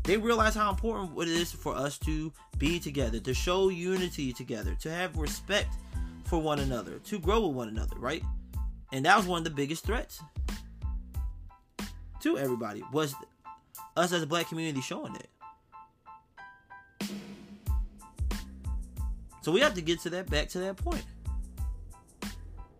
They 0.03 0.17
realize 0.17 0.53
how 0.53 0.69
important 0.69 1.17
it 1.17 1.29
is 1.29 1.51
for 1.51 1.75
us 1.75 1.97
to 1.99 2.31
be 2.57 2.79
together, 2.79 3.19
to 3.21 3.33
show 3.33 3.69
unity 3.69 4.33
together, 4.33 4.75
to 4.81 4.91
have 4.91 5.17
respect 5.17 5.75
for 6.25 6.39
one 6.39 6.59
another, 6.59 6.99
to 7.05 7.19
grow 7.19 7.47
with 7.47 7.55
one 7.55 7.69
another, 7.69 7.95
right? 7.97 8.21
And 8.91 9.05
that 9.05 9.17
was 9.17 9.25
one 9.25 9.39
of 9.39 9.43
the 9.45 9.49
biggest 9.49 9.85
threats 9.85 10.21
to 12.23 12.37
everybody 12.37 12.83
was 12.91 13.15
us 13.95 14.11
as 14.11 14.23
a 14.23 14.27
black 14.27 14.47
community 14.47 14.81
showing 14.81 15.15
it. 15.15 15.29
So 19.41 19.51
we 19.51 19.59
have 19.59 19.73
to 19.73 19.81
get 19.81 19.99
to 20.01 20.09
that 20.11 20.29
back 20.29 20.47
to 20.49 20.59
that 20.59 20.77
point 20.77 21.03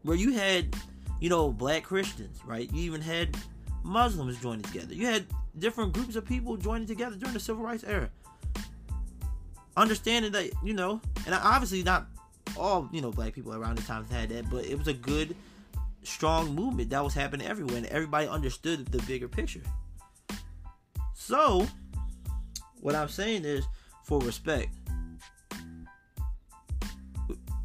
where 0.03 0.15
you 0.15 0.31
had, 0.31 0.75
you 1.19 1.29
know, 1.29 1.49
black 1.51 1.83
Christians, 1.83 2.39
right? 2.45 2.71
You 2.71 2.83
even 2.83 3.01
had 3.01 3.35
Muslims 3.83 4.39
joining 4.41 4.61
together. 4.61 4.93
You 4.93 5.07
had 5.07 5.25
different 5.59 5.93
groups 5.93 6.15
of 6.15 6.25
people 6.25 6.55
joining 6.55 6.87
together 6.87 7.15
during 7.17 7.33
the 7.33 7.39
civil 7.39 7.63
rights 7.63 7.83
era. 7.83 8.09
Understanding 9.75 10.31
that, 10.31 10.51
you 10.63 10.73
know, 10.73 11.01
and 11.25 11.35
obviously 11.35 11.83
not 11.83 12.07
all, 12.55 12.87
you 12.91 13.01
know, 13.01 13.11
black 13.11 13.33
people 13.33 13.53
around 13.53 13.77
the 13.77 13.83
time 13.83 14.05
had 14.05 14.29
that, 14.29 14.49
but 14.49 14.65
it 14.65 14.77
was 14.77 14.87
a 14.87 14.93
good, 14.93 15.35
strong 16.03 16.53
movement 16.53 16.89
that 16.89 17.03
was 17.03 17.13
happening 17.13 17.47
everywhere, 17.47 17.77
and 17.77 17.85
everybody 17.87 18.27
understood 18.27 18.87
the 18.87 19.01
bigger 19.03 19.27
picture. 19.27 19.61
So, 21.13 21.67
what 22.81 22.95
I'm 22.95 23.09
saying 23.09 23.45
is, 23.45 23.65
for 24.03 24.19
respect, 24.19 24.69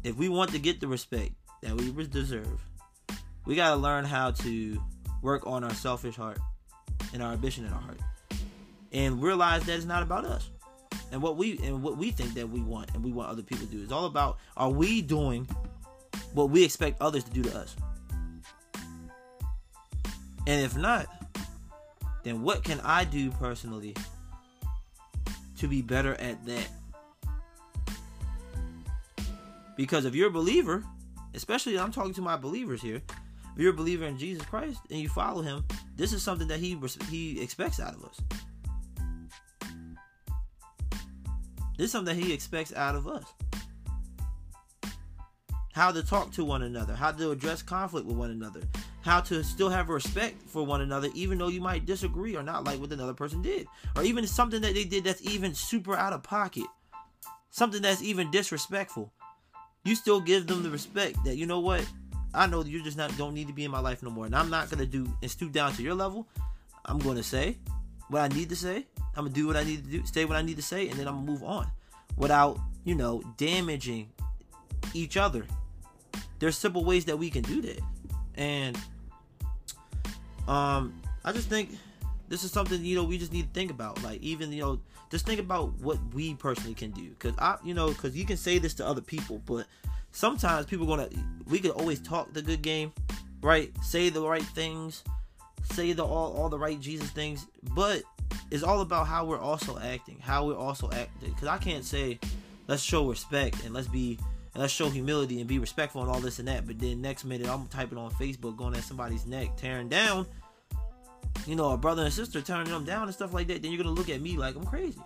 if 0.03 0.15
we 0.15 0.29
want 0.29 0.51
to 0.51 0.59
get 0.59 0.79
the 0.79 0.87
respect 0.87 1.31
that 1.61 1.75
we 1.75 1.91
deserve, 2.07 2.63
we 3.45 3.55
got 3.55 3.71
to 3.71 3.75
learn 3.75 4.05
how 4.05 4.31
to 4.31 4.81
work 5.21 5.45
on 5.45 5.63
our 5.63 5.73
selfish 5.73 6.15
heart 6.15 6.39
and 7.13 7.21
our 7.21 7.33
ambition 7.33 7.65
in 7.65 7.73
our 7.73 7.81
heart, 7.81 7.99
and 8.91 9.21
realize 9.21 9.63
that 9.65 9.75
it's 9.75 9.85
not 9.85 10.03
about 10.03 10.25
us 10.25 10.49
and 11.11 11.21
what 11.21 11.37
we 11.37 11.57
and 11.63 11.81
what 11.81 11.97
we 11.97 12.11
think 12.11 12.33
that 12.35 12.47
we 12.47 12.61
want 12.61 12.89
and 12.93 13.03
we 13.03 13.11
want 13.11 13.29
other 13.29 13.41
people 13.41 13.65
to 13.65 13.71
do. 13.71 13.83
It's 13.83 13.91
all 13.91 14.05
about 14.05 14.37
are 14.57 14.69
we 14.69 15.01
doing 15.01 15.47
what 16.33 16.49
we 16.49 16.63
expect 16.63 17.01
others 17.01 17.23
to 17.23 17.31
do 17.31 17.43
to 17.43 17.57
us? 17.57 17.75
And 20.49 20.65
if 20.65 20.75
not, 20.75 21.05
then 22.23 22.41
what 22.41 22.63
can 22.63 22.79
I 22.79 23.03
do 23.03 23.29
personally 23.29 23.95
to 25.59 25.67
be 25.67 25.83
better 25.83 26.15
at 26.15 26.43
that? 26.47 26.67
Because 29.77 30.05
if 30.05 30.15
you're 30.15 30.29
a 30.29 30.31
believer, 30.31 30.83
especially 31.35 31.77
I'm 31.77 31.91
talking 31.91 32.15
to 32.15 32.23
my 32.23 32.35
believers 32.35 32.81
here, 32.81 32.95
if 32.95 33.59
you're 33.61 33.73
a 33.73 33.75
believer 33.75 34.05
in 34.05 34.17
Jesus 34.17 34.43
Christ 34.43 34.79
and 34.89 34.99
you 34.99 35.07
follow 35.07 35.43
him, 35.43 35.63
this 35.95 36.13
is 36.13 36.23
something 36.23 36.47
that 36.47 36.59
he 36.59 36.75
he 37.11 37.39
expects 37.39 37.79
out 37.79 37.93
of 37.93 38.03
us. 38.03 38.19
This 41.77 41.85
is 41.85 41.91
something 41.91 42.17
that 42.17 42.25
he 42.25 42.33
expects 42.33 42.73
out 42.73 42.95
of 42.95 43.07
us. 43.07 43.25
How 45.73 45.91
to 45.91 46.01
talk 46.01 46.31
to 46.31 46.43
one 46.43 46.63
another, 46.63 46.95
how 46.95 47.11
to 47.11 47.29
address 47.29 47.61
conflict 47.61 48.07
with 48.07 48.17
one 48.17 48.31
another, 48.31 48.61
how 49.01 49.21
to 49.21 49.43
still 49.43 49.69
have 49.69 49.89
respect 49.89 50.41
for 50.47 50.65
one 50.65 50.81
another, 50.81 51.09
even 51.13 51.37
though 51.37 51.47
you 51.47 51.61
might 51.61 51.85
disagree 51.85 52.35
or 52.35 52.43
not 52.43 52.63
like 52.63 52.79
what 52.79 52.91
another 52.91 53.13
person 53.13 53.41
did, 53.41 53.67
or 53.95 54.03
even 54.03 54.27
something 54.27 54.61
that 54.61 54.73
they 54.73 54.83
did 54.83 55.03
that's 55.03 55.21
even 55.21 55.53
super 55.53 55.95
out 55.95 56.13
of 56.13 56.23
pocket, 56.23 56.65
something 57.49 57.81
that's 57.81 58.01
even 58.01 58.29
disrespectful 58.31 59.11
you 59.83 59.95
still 59.95 60.19
give 60.19 60.47
them 60.47 60.63
the 60.63 60.69
respect 60.69 61.17
that 61.25 61.37
you 61.37 61.45
know 61.45 61.59
what 61.59 61.85
I 62.33 62.45
know 62.45 62.63
you 62.63 62.83
just 62.83 62.97
not 62.97 63.15
don't 63.17 63.33
need 63.33 63.47
to 63.47 63.53
be 63.53 63.65
in 63.65 63.71
my 63.71 63.79
life 63.79 64.03
no 64.03 64.09
more, 64.09 64.25
and 64.25 64.35
I'm 64.35 64.49
not 64.49 64.69
gonna 64.69 64.85
do 64.85 65.11
and 65.21 65.31
stoop 65.31 65.51
down 65.51 65.73
to 65.73 65.81
your 65.81 65.95
level. 65.95 66.27
I'm 66.85 66.99
gonna 66.99 67.23
say 67.23 67.57
what 68.09 68.21
I 68.21 68.27
need 68.27 68.49
to 68.49 68.55
say. 68.55 68.85
I'm 69.15 69.25
gonna 69.25 69.29
do 69.29 69.47
what 69.47 69.57
I 69.57 69.63
need 69.63 69.83
to 69.83 69.89
do, 69.89 70.05
say 70.05 70.25
what 70.25 70.37
I 70.37 70.41
need 70.41 70.57
to 70.57 70.61
say, 70.61 70.89
and 70.89 70.99
then 70.99 71.07
I'm 71.07 71.15
gonna 71.15 71.31
move 71.31 71.43
on 71.43 71.67
without 72.17 72.59
you 72.83 72.95
know 72.95 73.23
damaging 73.37 74.09
each 74.93 75.17
other. 75.17 75.45
There's 76.37 76.57
simple 76.57 76.85
ways 76.85 77.05
that 77.05 77.17
we 77.17 77.29
can 77.29 77.41
do 77.41 77.61
that, 77.63 77.79
and 78.39 78.77
um, 80.47 80.99
I 81.23 81.31
just 81.31 81.49
think 81.49 81.69
this 82.27 82.43
is 82.43 82.51
something 82.51 82.83
you 82.83 82.95
know 82.95 83.03
we 83.03 83.19
just 83.19 83.31
need 83.31 83.43
to 83.43 83.53
think 83.53 83.69
about. 83.69 84.01
Like 84.01 84.21
even 84.21 84.51
you 84.51 84.61
know 84.61 84.79
just 85.11 85.25
think 85.25 85.39
about 85.39 85.73
what 85.79 85.99
we 86.13 86.33
personally 86.33 86.73
can 86.73 86.91
do. 86.91 87.09
Because 87.09 87.33
i 87.37 87.57
you 87.63 87.75
know 87.75 87.89
because 87.89 88.15
you 88.15 88.25
can 88.25 88.37
say 88.37 88.57
this 88.57 88.73
to 88.75 88.87
other 88.87 89.01
people 89.01 89.41
but 89.45 89.67
sometimes 90.11 90.65
people 90.65 90.87
gonna 90.87 91.09
we 91.47 91.59
could 91.59 91.71
always 91.71 91.99
talk 91.99 92.33
the 92.33 92.41
good 92.41 92.63
game 92.63 92.91
right? 93.41 93.71
Say 93.83 94.09
the 94.09 94.21
right 94.21 94.41
things 94.41 95.03
say 95.63 95.93
the 95.93 96.03
all, 96.03 96.33
all 96.33 96.49
the 96.49 96.57
right 96.57 96.79
jesus 96.79 97.09
things. 97.09 97.45
But 97.75 98.03
it's 98.51 98.63
all 98.63 98.81
about 98.81 99.07
how 99.07 99.25
we're 99.25 99.39
also 99.39 99.77
acting 99.79 100.17
how 100.19 100.45
we're 100.45 100.57
also 100.57 100.89
acting. 100.91 101.31
Because 101.31 101.47
i 101.47 101.57
can't 101.57 101.83
say 101.83 102.19
let's 102.67 102.81
show 102.81 103.07
respect 103.07 103.63
and 103.65 103.73
let's 103.73 103.87
be 103.87 104.17
and 104.53 104.61
let's 104.61 104.73
show 104.73 104.89
humility 104.89 105.39
and 105.39 105.47
be 105.47 105.59
respectful 105.59 106.01
and 106.01 106.09
all 106.09 106.19
this 106.19 106.39
and 106.39 106.47
that 106.47 106.65
but 106.65 106.79
then 106.79 107.01
next 107.01 107.25
minute 107.25 107.47
i'm 107.47 107.67
typing 107.67 107.97
on 107.97 108.11
facebook 108.11 108.55
going 108.57 108.75
at 108.75 108.83
somebody's 108.83 109.25
neck 109.25 109.55
tearing 109.57 109.89
down 109.89 110.25
you 111.47 111.55
know, 111.55 111.71
a 111.71 111.77
brother 111.77 112.03
and 112.03 112.13
sister 112.13 112.41
turning 112.41 112.71
them 112.71 112.85
down 112.85 113.03
and 113.03 113.13
stuff 113.13 113.33
like 113.33 113.47
that, 113.47 113.61
then 113.61 113.71
you're 113.71 113.81
gonna 113.81 113.95
look 113.95 114.09
at 114.09 114.21
me 114.21 114.37
like 114.37 114.55
I'm 114.55 114.65
crazy. 114.65 115.01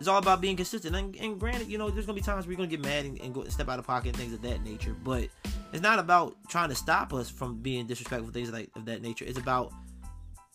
It's 0.00 0.08
all 0.08 0.18
about 0.18 0.40
being 0.40 0.56
consistent. 0.56 0.94
And, 0.94 1.14
and 1.16 1.38
granted, 1.38 1.68
you 1.68 1.78
know, 1.78 1.90
there's 1.90 2.06
gonna 2.06 2.16
be 2.16 2.22
times 2.22 2.46
where 2.46 2.52
you're 2.52 2.58
gonna 2.58 2.68
get 2.68 2.82
mad 2.82 3.04
and, 3.04 3.20
and 3.20 3.34
go 3.34 3.44
step 3.44 3.68
out 3.68 3.78
of 3.78 3.86
pocket 3.86 4.08
and 4.08 4.16
things 4.16 4.32
of 4.32 4.42
that 4.42 4.62
nature. 4.62 4.94
But 5.02 5.28
it's 5.72 5.82
not 5.82 5.98
about 5.98 6.36
trying 6.48 6.68
to 6.68 6.74
stop 6.74 7.12
us 7.12 7.30
from 7.30 7.58
being 7.60 7.86
disrespectful 7.86 8.32
things 8.32 8.52
like 8.52 8.70
of 8.74 8.84
that 8.86 9.02
nature. 9.02 9.24
It's 9.24 9.38
about 9.38 9.72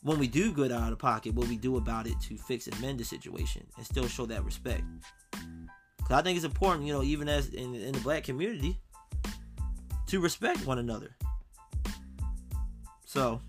when 0.03 0.19
we 0.19 0.27
do 0.27 0.51
good 0.51 0.71
out 0.71 0.91
of 0.91 0.99
pocket, 0.99 1.33
what 1.33 1.47
we 1.47 1.57
do 1.57 1.77
about 1.77 2.07
it 2.07 2.19
to 2.21 2.37
fix 2.37 2.67
and 2.67 2.79
mend 2.79 2.99
the 2.99 3.05
situation 3.05 3.65
and 3.77 3.85
still 3.85 4.07
show 4.07 4.25
that 4.27 4.45
respect. 4.45 4.83
Cause 6.09 6.17
I 6.17 6.23
think 6.23 6.37
it's 6.37 6.45
important, 6.45 6.87
you 6.87 6.93
know, 6.93 7.03
even 7.03 7.29
as 7.29 7.49
in, 7.49 7.75
in 7.75 7.93
the 7.93 7.99
black 7.99 8.23
community, 8.23 8.79
to 10.07 10.19
respect 10.19 10.65
one 10.65 10.79
another. 10.79 11.15
So 13.05 13.39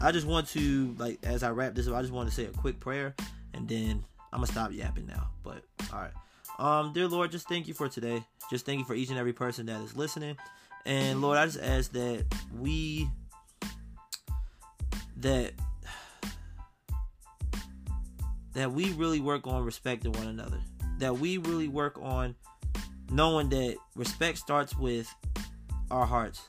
I 0.00 0.10
just 0.10 0.26
want 0.26 0.48
to 0.48 0.94
like 0.98 1.20
as 1.22 1.44
I 1.44 1.50
wrap 1.50 1.76
this 1.76 1.86
up, 1.86 1.94
I 1.94 2.00
just 2.00 2.12
want 2.12 2.28
to 2.28 2.34
say 2.34 2.46
a 2.46 2.48
quick 2.48 2.80
prayer 2.80 3.14
and 3.54 3.68
then 3.68 4.04
I'm 4.32 4.40
gonna 4.40 4.48
stop 4.48 4.72
yapping 4.72 5.06
now. 5.06 5.28
But 5.44 5.62
all 5.92 6.00
right. 6.00 6.12
Um, 6.58 6.92
dear 6.92 7.06
Lord, 7.06 7.30
just 7.30 7.48
thank 7.48 7.68
you 7.68 7.74
for 7.74 7.88
today. 7.88 8.24
Just 8.50 8.66
thank 8.66 8.80
you 8.80 8.84
for 8.84 8.94
each 8.94 9.10
and 9.10 9.18
every 9.18 9.32
person 9.32 9.66
that 9.66 9.80
is 9.82 9.96
listening. 9.96 10.36
And 10.86 11.22
Lord, 11.22 11.38
I 11.38 11.46
just 11.46 11.60
ask 11.60 11.92
that 11.92 12.24
we 12.58 13.08
that 15.18 15.52
that 18.54 18.72
we 18.72 18.90
really 18.94 19.20
work 19.20 19.46
on 19.46 19.64
respecting 19.64 20.10
one 20.12 20.26
another. 20.26 20.58
That 21.00 21.18
we 21.18 21.38
really 21.38 21.68
work 21.68 21.98
on 22.00 22.34
knowing 23.10 23.48
that 23.48 23.76
respect 23.96 24.38
starts 24.38 24.76
with 24.76 25.12
our 25.90 26.06
hearts 26.06 26.40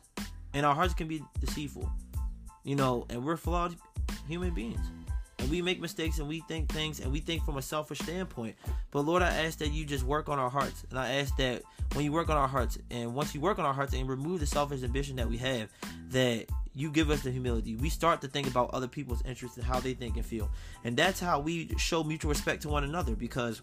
and 0.53 0.65
our 0.65 0.75
hearts 0.75 0.93
can 0.93 1.07
be 1.07 1.23
deceitful, 1.39 1.89
you 2.63 2.75
know, 2.75 3.05
and 3.09 3.23
we're 3.23 3.37
flawed 3.37 3.75
human 4.27 4.53
beings. 4.53 4.85
And 5.39 5.49
we 5.49 5.61
make 5.61 5.81
mistakes 5.81 6.19
and 6.19 6.27
we 6.27 6.41
think 6.41 6.71
things 6.71 6.99
and 6.99 7.11
we 7.11 7.19
think 7.19 7.43
from 7.43 7.57
a 7.57 7.61
selfish 7.61 7.99
standpoint. 7.99 8.55
But 8.91 9.01
Lord, 9.01 9.23
I 9.23 9.29
ask 9.29 9.57
that 9.59 9.71
you 9.71 9.85
just 9.85 10.03
work 10.03 10.29
on 10.29 10.37
our 10.37 10.49
hearts. 10.49 10.85
And 10.89 10.99
I 10.99 11.13
ask 11.13 11.35
that 11.37 11.63
when 11.93 12.05
you 12.05 12.11
work 12.11 12.29
on 12.29 12.37
our 12.37 12.47
hearts 12.47 12.77
and 12.91 13.15
once 13.15 13.33
you 13.33 13.41
work 13.41 13.57
on 13.57 13.65
our 13.65 13.73
hearts 13.73 13.93
and 13.93 14.07
remove 14.07 14.39
the 14.39 14.45
selfish 14.45 14.83
ambition 14.83 15.15
that 15.15 15.27
we 15.27 15.37
have, 15.37 15.69
that 16.09 16.45
you 16.75 16.91
give 16.91 17.09
us 17.09 17.21
the 17.21 17.31
humility. 17.31 17.75
We 17.75 17.89
start 17.89 18.21
to 18.21 18.27
think 18.27 18.47
about 18.47 18.69
other 18.71 18.87
people's 18.87 19.23
interests 19.25 19.57
and 19.57 19.65
how 19.65 19.79
they 19.79 19.93
think 19.93 20.15
and 20.15 20.25
feel. 20.25 20.49
And 20.83 20.95
that's 20.95 21.19
how 21.19 21.39
we 21.39 21.73
show 21.77 22.03
mutual 22.03 22.29
respect 22.29 22.61
to 22.63 22.69
one 22.69 22.83
another 22.83 23.15
because 23.15 23.61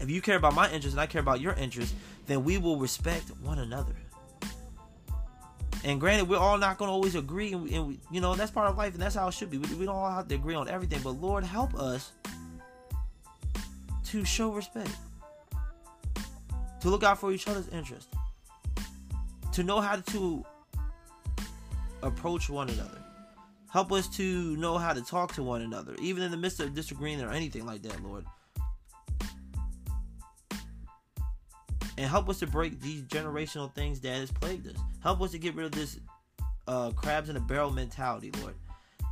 if 0.00 0.10
you 0.10 0.20
care 0.20 0.36
about 0.36 0.54
my 0.54 0.66
interests 0.66 0.92
and 0.92 1.00
I 1.00 1.06
care 1.06 1.20
about 1.20 1.40
your 1.40 1.54
interests, 1.54 1.94
then 2.26 2.44
we 2.44 2.58
will 2.58 2.76
respect 2.76 3.30
one 3.42 3.58
another. 3.58 3.94
And 5.84 6.00
granted, 6.00 6.28
we're 6.28 6.38
all 6.38 6.58
not 6.58 6.78
going 6.78 6.88
to 6.88 6.92
always 6.92 7.14
agree, 7.14 7.52
and, 7.52 7.62
we, 7.62 7.74
and 7.74 7.86
we, 7.86 8.00
you 8.10 8.20
know 8.20 8.34
that's 8.34 8.50
part 8.50 8.68
of 8.68 8.76
life, 8.76 8.94
and 8.94 9.02
that's 9.02 9.14
how 9.14 9.28
it 9.28 9.34
should 9.34 9.50
be. 9.50 9.58
We, 9.58 9.74
we 9.76 9.86
don't 9.86 9.94
all 9.94 10.10
have 10.10 10.26
to 10.28 10.34
agree 10.34 10.54
on 10.54 10.68
everything, 10.68 11.00
but 11.02 11.10
Lord, 11.10 11.44
help 11.44 11.74
us 11.74 12.12
to 14.06 14.24
show 14.24 14.52
respect, 14.52 14.90
to 16.80 16.88
look 16.88 17.04
out 17.04 17.20
for 17.20 17.30
each 17.32 17.46
other's 17.46 17.68
interest, 17.68 18.08
to 19.52 19.62
know 19.62 19.80
how 19.80 19.96
to 19.96 20.44
approach 22.02 22.50
one 22.50 22.68
another. 22.68 22.98
Help 23.70 23.92
us 23.92 24.08
to 24.16 24.56
know 24.56 24.78
how 24.78 24.92
to 24.92 25.02
talk 25.02 25.34
to 25.34 25.42
one 25.42 25.62
another, 25.62 25.94
even 26.00 26.22
in 26.22 26.30
the 26.30 26.36
midst 26.36 26.58
of 26.60 26.74
disagreeing 26.74 27.20
or 27.20 27.30
anything 27.30 27.64
like 27.64 27.82
that, 27.82 28.02
Lord. 28.02 28.24
And 31.98 32.06
help 32.06 32.28
us 32.28 32.38
to 32.40 32.46
break 32.46 32.80
these 32.80 33.02
generational 33.02 33.72
things 33.72 34.00
that 34.00 34.14
has 34.14 34.30
plagued 34.30 34.68
us. 34.68 34.76
Help 35.02 35.20
us 35.22 35.30
to 35.32 35.38
get 35.38 35.54
rid 35.54 35.66
of 35.66 35.72
this 35.72 35.98
uh, 36.68 36.90
crabs 36.90 37.28
in 37.28 37.36
a 37.36 37.40
barrel 37.40 37.70
mentality, 37.70 38.32
Lord, 38.40 38.54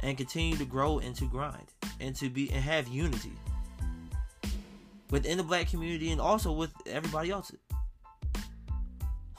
and 0.01 0.17
continue 0.17 0.57
to 0.57 0.65
grow 0.65 0.99
and 0.99 1.15
to 1.17 1.27
grind 1.27 1.67
and 2.01 2.15
to 2.17 2.29
be 2.29 2.51
and 2.51 2.63
have 2.63 2.89
unity 2.89 3.33
within 5.11 5.39
the 5.39 5.45
black 5.45 5.71
community 5.71 6.11
and 6.11 6.21
also 6.21 6.53
with 6.53 6.73
everybody 6.87 7.31
else. 7.31 7.53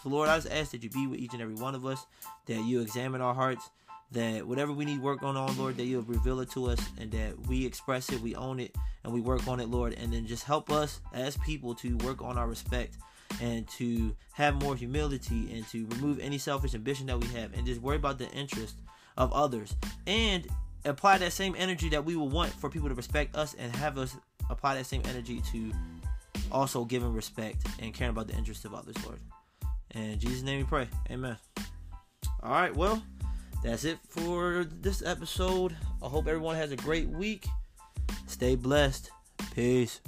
So, 0.02 0.10
Lord, 0.10 0.30
I 0.30 0.38
just 0.38 0.52
ask 0.52 0.72
that 0.72 0.84
you 0.84 0.90
be 0.90 1.08
with 1.08 1.20
each 1.20 1.34
and 1.34 1.42
every 1.42 1.56
one 1.56 1.76
of 1.76 1.86
us, 1.86 2.06
that 2.46 2.64
you 2.64 2.80
examine 2.82 3.22
our 3.22 3.34
hearts, 3.34 3.70
that 4.12 4.48
whatever 4.48 4.72
we 4.72 4.86
need 4.86 5.02
work 5.02 5.24
on, 5.24 5.36
on, 5.36 5.58
Lord, 5.58 5.78
that 5.78 5.86
you'll 5.86 6.04
reveal 6.04 6.40
it 6.42 6.52
to 6.52 6.68
us 6.68 6.80
and 7.00 7.12
that 7.12 7.48
we 7.48 7.66
express 7.66 8.12
it, 8.12 8.22
we 8.22 8.36
own 8.36 8.60
it, 8.60 8.76
and 9.04 9.12
we 9.12 9.20
work 9.20 9.48
on 9.48 9.60
it, 9.60 9.68
Lord. 9.68 9.94
And 9.94 10.14
then 10.14 10.28
just 10.28 10.44
help 10.44 10.72
us 10.72 11.02
as 11.14 11.38
people 11.38 11.74
to 11.76 11.98
work 11.98 12.22
on 12.22 12.38
our 12.38 12.48
respect 12.48 12.98
and 13.42 13.68
to 13.68 14.16
have 14.34 14.56
more 14.56 14.76
humility 14.76 15.52
and 15.54 15.68
to 15.68 15.86
remove 15.88 16.20
any 16.20 16.38
selfish 16.38 16.74
ambition 16.74 17.08
that 17.08 17.20
we 17.20 17.28
have 17.28 17.54
and 17.54 17.66
just 17.66 17.82
worry 17.82 17.96
about 17.96 18.18
the 18.18 18.30
interest 18.32 18.76
of 19.18 19.32
others 19.34 19.76
and 20.08 20.48
apply 20.86 21.18
that 21.18 21.34
same 21.34 21.56
energy 21.58 21.90
that 21.90 22.04
we 22.04 22.16
will 22.16 22.30
want 22.30 22.52
for 22.52 22.70
people 22.70 22.90
to 22.90 22.96
respect 22.96 23.36
us 23.36 23.56
and 23.58 23.76
have 23.76 23.98
us 23.98 24.16
apply 24.50 24.76
that 24.76 24.86
same 24.86 25.02
energy 25.06 25.42
to 25.52 25.72
also 26.52 26.86
giving 26.86 27.14
respect 27.14 27.66
and 27.80 27.94
caring 27.94 28.12
about 28.12 28.28
the 28.28 28.36
interests 28.36 28.66
of 28.66 28.74
others, 28.74 28.96
Lord. 29.06 29.20
In 29.94 30.20
Jesus' 30.20 30.44
name 30.44 30.60
we 30.60 30.64
pray. 30.66 30.88
Amen. 31.10 31.38
All 32.44 32.52
right, 32.52 32.76
well, 32.76 33.02
that's 33.64 33.86
it 33.86 33.98
for 34.08 34.66
this 34.82 35.02
episode. 35.04 35.76
I 36.04 36.08
hope 36.08 36.28
everyone 36.28 36.56
has 36.56 36.72
a 36.72 36.76
great 36.76 37.10
week. 37.10 37.46
Stay 38.28 38.56
blessed. 38.56 39.10
Peace. 39.54 40.02